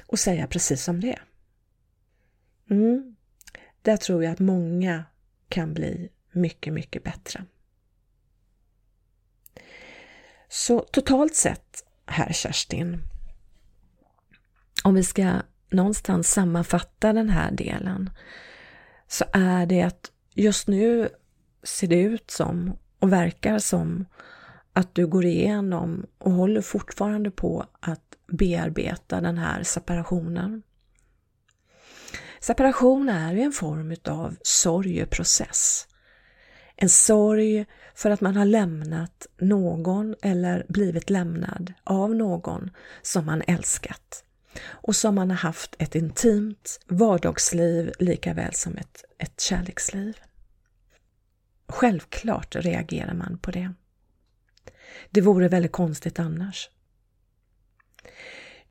och 0.07 0.19
säga 0.19 0.47
precis 0.47 0.83
som 0.83 0.99
det. 0.99 1.19
Mm. 2.69 3.15
Där 3.81 3.97
tror 3.97 4.23
jag 4.23 4.33
att 4.33 4.39
många 4.39 5.05
kan 5.49 5.73
bli 5.73 6.09
mycket, 6.31 6.73
mycket 6.73 7.03
bättre. 7.03 7.45
Så 10.47 10.79
totalt 10.79 11.35
sett 11.35 11.83
här 12.05 12.33
Kerstin, 12.33 13.03
om 14.83 14.95
vi 14.95 15.03
ska 15.03 15.41
någonstans 15.69 16.31
sammanfatta 16.31 17.13
den 17.13 17.29
här 17.29 17.51
delen, 17.51 18.09
så 19.07 19.25
är 19.33 19.65
det 19.65 19.81
att 19.81 20.11
just 20.33 20.67
nu 20.67 21.09
ser 21.63 21.87
det 21.87 22.01
ut 22.01 22.31
som 22.31 22.77
och 22.99 23.13
verkar 23.13 23.59
som 23.59 24.05
att 24.73 24.95
du 24.95 25.07
går 25.07 25.25
igenom 25.25 26.05
och 26.17 26.31
håller 26.31 26.61
fortfarande 26.61 27.31
på 27.31 27.65
att 27.79 28.17
bearbeta 28.27 29.21
den 29.21 29.37
här 29.37 29.63
separationen. 29.63 30.63
Separation 32.39 33.09
är 33.09 33.33
ju 33.33 33.41
en 33.41 33.51
form 33.51 33.95
av 34.05 34.35
sorgeprocess. 34.41 35.87
En 36.75 36.89
sorg 36.89 37.65
för 37.95 38.09
att 38.09 38.21
man 38.21 38.35
har 38.35 38.45
lämnat 38.45 39.27
någon 39.37 40.15
eller 40.21 40.65
blivit 40.69 41.09
lämnad 41.09 41.73
av 41.83 42.15
någon 42.15 42.71
som 43.01 43.25
man 43.25 43.41
älskat 43.47 44.23
och 44.65 44.95
som 44.95 45.15
man 45.15 45.29
har 45.29 45.37
haft 45.37 45.75
ett 45.79 45.95
intimt 45.95 46.79
vardagsliv 46.87 47.91
lika 47.99 48.33
väl 48.33 48.53
som 48.53 48.77
ett, 48.77 49.03
ett 49.17 49.39
kärleksliv. 49.41 50.17
Självklart 51.71 52.55
reagerar 52.55 53.13
man 53.13 53.37
på 53.37 53.51
det. 53.51 53.73
Det 55.09 55.21
vore 55.21 55.47
väldigt 55.47 55.71
konstigt 55.71 56.19
annars. 56.19 56.69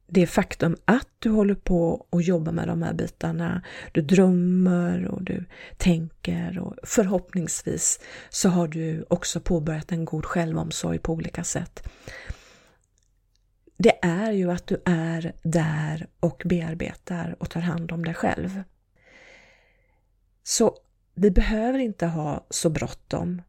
Det 0.06 0.26
faktum 0.26 0.76
att 0.84 1.08
du 1.18 1.30
håller 1.30 1.54
på 1.54 2.06
och 2.10 2.22
jobbar 2.22 2.52
med 2.52 2.68
de 2.68 2.82
här 2.82 2.94
bitarna, 2.94 3.62
du 3.92 4.02
drömmer 4.02 5.06
och 5.06 5.22
du 5.22 5.44
tänker 5.76 6.58
och 6.58 6.76
förhoppningsvis 6.82 8.00
så 8.30 8.48
har 8.48 8.68
du 8.68 9.04
också 9.08 9.40
påbörjat 9.40 9.92
en 9.92 10.04
god 10.04 10.24
självomsorg 10.24 10.98
på 10.98 11.12
olika 11.12 11.44
sätt. 11.44 11.88
Det 13.76 13.98
är 14.02 14.32
ju 14.32 14.50
att 14.50 14.66
du 14.66 14.82
är 14.84 15.32
där 15.42 16.06
och 16.20 16.42
bearbetar 16.44 17.36
och 17.38 17.50
tar 17.50 17.60
hand 17.60 17.92
om 17.92 18.04
dig 18.04 18.14
själv. 18.14 18.62
Så 20.42 20.76
vi 21.14 21.30
behöver 21.30 21.78
inte 21.78 22.06
ha 22.06 22.46
så 22.50 22.70
bråttom 22.70 23.42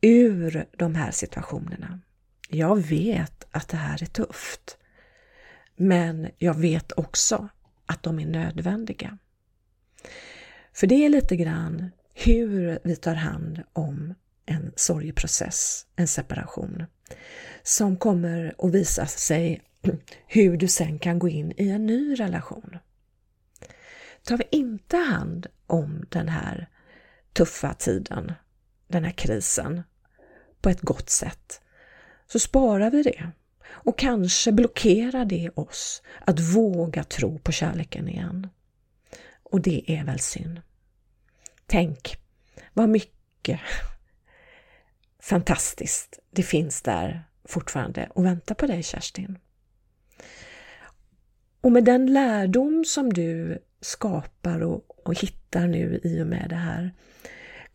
ur 0.00 0.66
de 0.76 0.94
här 0.94 1.10
situationerna. 1.10 2.00
Jag 2.48 2.76
vet 2.76 3.46
att 3.50 3.68
det 3.68 3.76
här 3.76 4.02
är 4.02 4.06
tufft, 4.06 4.78
men 5.76 6.28
jag 6.38 6.54
vet 6.54 6.92
också 6.92 7.48
att 7.86 8.02
de 8.02 8.20
är 8.20 8.26
nödvändiga. 8.26 9.18
För 10.72 10.86
det 10.86 11.04
är 11.04 11.08
lite 11.08 11.36
grann 11.36 11.90
hur 12.14 12.78
vi 12.84 12.96
tar 12.96 13.14
hand 13.14 13.62
om 13.72 14.14
en 14.46 14.72
sorgeprocess, 14.76 15.86
en 15.96 16.08
separation, 16.08 16.84
som 17.62 17.96
kommer 17.96 18.54
att 18.58 18.74
visa 18.74 19.06
sig 19.06 19.62
hur 20.26 20.56
du 20.56 20.68
sen 20.68 20.98
kan 20.98 21.18
gå 21.18 21.28
in 21.28 21.52
i 21.56 21.68
en 21.68 21.86
ny 21.86 22.14
relation. 22.14 22.78
Tar 24.22 24.36
vi 24.36 24.44
inte 24.50 24.96
hand 24.96 25.46
om 25.66 26.06
den 26.08 26.28
här 26.28 26.68
tuffa 27.36 27.74
tiden, 27.74 28.32
den 28.88 29.04
här 29.04 29.12
krisen, 29.12 29.82
på 30.60 30.68
ett 30.68 30.80
gott 30.80 31.10
sätt, 31.10 31.60
så 32.26 32.38
sparar 32.38 32.90
vi 32.90 33.02
det. 33.02 33.30
Och 33.68 33.98
kanske 33.98 34.52
blockerar 34.52 35.24
det 35.24 35.50
oss 35.54 36.02
att 36.24 36.40
våga 36.40 37.04
tro 37.04 37.38
på 37.38 37.52
kärleken 37.52 38.08
igen. 38.08 38.48
Och 39.42 39.60
det 39.60 39.92
är 39.92 40.04
väl 40.04 40.20
synd. 40.20 40.62
Tänk 41.66 42.16
vad 42.72 42.88
mycket 42.88 43.60
fantastiskt 45.22 46.18
det 46.30 46.42
finns 46.42 46.82
där 46.82 47.24
fortfarande 47.44 48.08
och 48.14 48.24
väntar 48.24 48.54
på 48.54 48.66
dig 48.66 48.82
Kerstin. 48.82 49.38
Och 51.60 51.72
med 51.72 51.84
den 51.84 52.12
lärdom 52.12 52.84
som 52.84 53.12
du 53.12 53.58
skapar 53.80 54.60
och, 54.60 55.08
och 55.08 55.20
hittar 55.20 55.66
nu 55.66 56.00
i 56.04 56.22
och 56.22 56.26
med 56.26 56.46
det 56.48 56.56
här 56.56 56.94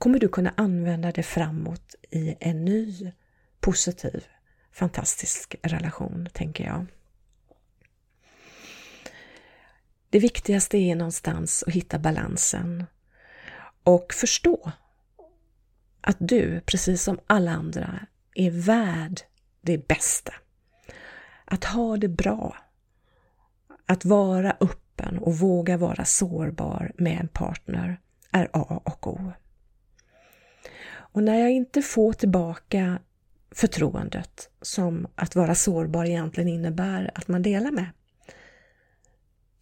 kommer 0.01 0.19
du 0.19 0.27
kunna 0.27 0.53
använda 0.57 1.11
det 1.11 1.23
framåt 1.23 1.95
i 2.09 2.35
en 2.39 2.65
ny 2.65 3.11
positiv, 3.59 4.25
fantastisk 4.71 5.55
relation, 5.61 6.29
tänker 6.33 6.63
jag. 6.63 6.85
Det 10.09 10.19
viktigaste 10.19 10.77
är 10.77 10.95
någonstans 10.95 11.63
att 11.67 11.73
hitta 11.73 11.99
balansen 11.99 12.85
och 13.83 14.13
förstå 14.13 14.71
att 16.01 16.17
du, 16.19 16.61
precis 16.61 17.03
som 17.03 17.19
alla 17.27 17.51
andra, 17.51 17.99
är 18.35 18.51
värd 18.51 19.21
det 19.61 19.87
bästa. 19.87 20.33
Att 21.45 21.63
ha 21.63 21.97
det 21.97 22.09
bra. 22.09 22.57
Att 23.85 24.05
vara 24.05 24.57
öppen 24.59 25.17
och 25.17 25.37
våga 25.37 25.77
vara 25.77 26.05
sårbar 26.05 26.91
med 26.97 27.19
en 27.19 27.27
partner 27.27 27.99
är 28.31 28.49
A 28.53 28.81
och 28.85 29.07
O. 29.07 29.33
Och 31.11 31.23
när 31.23 31.39
jag 31.39 31.51
inte 31.51 31.81
får 31.81 32.13
tillbaka 32.13 32.99
förtroendet 33.51 34.49
som 34.61 35.07
att 35.15 35.35
vara 35.35 35.55
sårbar 35.55 36.05
egentligen 36.05 36.49
innebär 36.49 37.11
att 37.15 37.27
man 37.27 37.41
delar 37.41 37.71
med, 37.71 37.89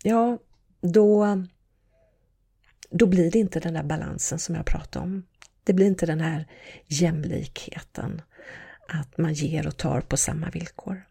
ja, 0.04 0.38
då, 0.82 1.44
då 2.90 3.06
blir 3.06 3.32
det 3.32 3.40
inte 3.40 3.60
den 3.60 3.74
där 3.74 3.84
balansen 3.84 4.40
som 4.40 4.56
jag 4.56 4.66
pratade 4.66 5.06
om. 5.06 5.24
Det 5.64 5.74
blir 5.74 5.88
inte 5.88 6.06
den 6.06 6.20
här 6.20 6.48
jämlikheten, 6.88 8.22
att 8.88 9.18
man 9.18 9.34
ger 9.34 9.68
och 9.68 9.78
tar 9.78 10.02
på 10.02 10.18
samma 10.18 10.50
villkor. 10.50 11.06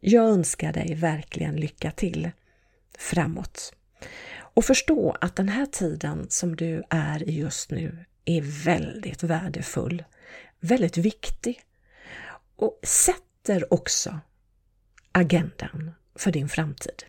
Jag 0.00 0.24
önskar 0.24 0.72
dig 0.72 0.94
verkligen 0.94 1.56
lycka 1.56 1.90
till 1.90 2.30
framåt. 2.98 3.72
Och 4.58 4.64
förstå 4.64 5.16
att 5.20 5.36
den 5.36 5.48
här 5.48 5.66
tiden 5.66 6.26
som 6.30 6.56
du 6.56 6.82
är 6.90 7.28
i 7.28 7.38
just 7.38 7.70
nu 7.70 8.04
är 8.24 8.64
väldigt 8.64 9.22
värdefull, 9.22 10.04
väldigt 10.60 10.96
viktig 10.96 11.60
och 12.56 12.80
sätter 12.82 13.72
också 13.74 14.20
agendan 15.12 15.90
för 16.14 16.32
din 16.32 16.48
framtid. 16.48 17.04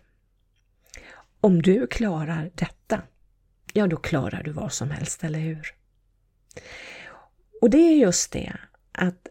Om 1.40 1.62
du 1.62 1.86
klarar 1.86 2.50
detta, 2.54 3.02
ja 3.72 3.86
då 3.86 3.96
klarar 3.96 4.42
du 4.42 4.52
vad 4.52 4.72
som 4.72 4.90
helst, 4.90 5.24
eller 5.24 5.38
hur? 5.38 5.74
Och 7.60 7.70
det 7.70 7.78
är 7.78 7.96
just 7.96 8.32
det, 8.32 8.56
att 8.92 9.28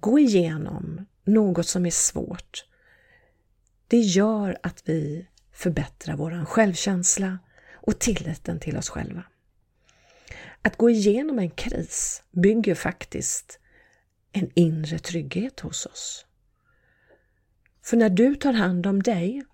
gå 0.00 0.18
igenom 0.18 1.06
något 1.24 1.66
som 1.66 1.86
är 1.86 1.90
svårt, 1.90 2.64
det 3.88 4.00
gör 4.00 4.58
att 4.62 4.82
vi 4.84 5.28
förbättrar 5.52 6.16
vår 6.16 6.44
självkänsla, 6.44 7.38
och 7.82 7.98
tilliten 7.98 8.60
till 8.60 8.76
oss 8.76 8.88
själva. 8.88 9.24
Att 10.62 10.76
gå 10.76 10.90
igenom 10.90 11.38
en 11.38 11.50
kris 11.50 12.22
bygger 12.30 12.74
faktiskt 12.74 13.58
en 14.32 14.50
inre 14.54 14.98
trygghet 14.98 15.60
hos 15.60 15.86
oss. 15.86 16.26
För 17.82 17.96
när 17.96 18.10
du 18.10 18.34
tar 18.34 18.52
hand 18.52 18.86
om 18.86 19.02
dig, 19.02 19.44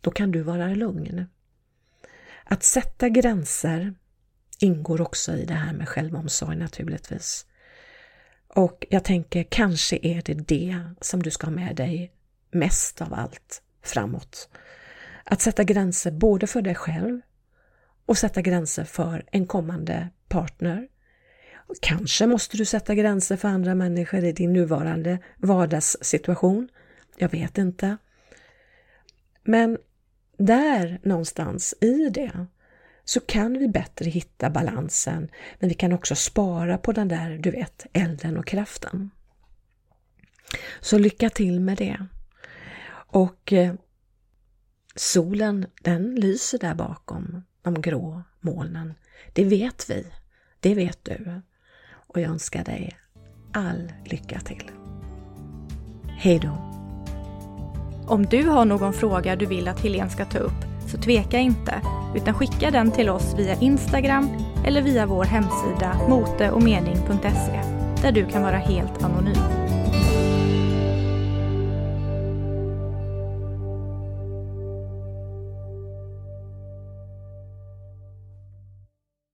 då 0.00 0.10
kan 0.10 0.30
du 0.30 0.42
vara 0.42 0.68
lugn. 0.68 1.26
Att 2.44 2.62
sätta 2.62 3.08
gränser 3.08 3.94
ingår 4.58 5.00
också 5.00 5.32
i 5.32 5.44
det 5.44 5.54
här 5.54 5.72
med 5.72 5.88
självomsorg 5.88 6.56
naturligtvis. 6.56 7.46
Och 8.48 8.86
jag 8.90 9.04
tänker 9.04 9.42
kanske 9.42 9.98
är 10.02 10.22
det 10.22 10.34
det 10.34 10.80
som 11.00 11.22
du 11.22 11.30
ska 11.30 11.46
ha 11.46 11.52
med 11.52 11.76
dig 11.76 12.12
mest 12.50 13.02
av 13.02 13.14
allt 13.14 13.62
framåt. 13.82 14.48
Att 15.30 15.40
sätta 15.40 15.64
gränser 15.64 16.10
både 16.10 16.46
för 16.46 16.62
dig 16.62 16.74
själv 16.74 17.20
och 18.06 18.18
sätta 18.18 18.42
gränser 18.42 18.84
för 18.84 19.24
en 19.32 19.46
kommande 19.46 20.08
partner. 20.28 20.88
Kanske 21.80 22.26
måste 22.26 22.56
du 22.56 22.64
sätta 22.64 22.94
gränser 22.94 23.36
för 23.36 23.48
andra 23.48 23.74
människor 23.74 24.24
i 24.24 24.32
din 24.32 24.52
nuvarande 24.52 25.18
vardagssituation. 25.36 26.68
Jag 27.16 27.28
vet 27.28 27.58
inte. 27.58 27.96
Men 29.42 29.78
där 30.36 31.00
någonstans 31.02 31.74
i 31.80 32.08
det 32.08 32.46
så 33.04 33.20
kan 33.20 33.58
vi 33.58 33.68
bättre 33.68 34.10
hitta 34.10 34.50
balansen, 34.50 35.28
men 35.58 35.68
vi 35.68 35.74
kan 35.74 35.92
också 35.92 36.14
spara 36.14 36.78
på 36.78 36.92
den 36.92 37.08
där, 37.08 37.38
du 37.38 37.50
vet, 37.50 37.86
elden 37.92 38.36
och 38.36 38.46
kraften. 38.46 39.10
Så 40.80 40.98
lycka 40.98 41.30
till 41.30 41.60
med 41.60 41.76
det. 41.76 42.06
Och 43.08 43.52
eh, 43.52 43.74
solen, 44.96 45.66
den 45.82 46.14
lyser 46.14 46.58
där 46.58 46.74
bakom 46.74 47.42
de 47.62 47.80
grå 47.80 48.22
molnen. 48.40 48.94
Det 49.32 49.44
vet 49.44 49.90
vi, 49.90 50.06
det 50.60 50.74
vet 50.74 51.04
du. 51.04 51.40
Och 51.92 52.20
jag 52.20 52.30
önskar 52.30 52.64
dig 52.64 52.98
all 53.52 53.92
lycka 54.04 54.40
till. 54.40 54.70
Hej 56.08 56.38
då! 56.38 56.72
Om 58.08 58.26
du 58.26 58.48
har 58.48 58.64
någon 58.64 58.92
fråga 58.92 59.36
du 59.36 59.46
vill 59.46 59.68
att 59.68 59.80
Helene 59.80 60.10
ska 60.10 60.24
ta 60.24 60.38
upp 60.38 60.64
så 60.88 60.98
tveka 60.98 61.38
inte 61.38 61.80
utan 62.16 62.34
skicka 62.34 62.70
den 62.70 62.90
till 62.92 63.08
oss 63.08 63.34
via 63.38 63.60
Instagram 63.60 64.28
eller 64.66 64.82
via 64.82 65.06
vår 65.06 65.24
hemsida 65.24 66.00
moteochmening.se 66.08 67.62
där 68.02 68.12
du 68.12 68.26
kan 68.26 68.42
vara 68.42 68.58
helt 68.58 69.02
anonym. 69.02 69.65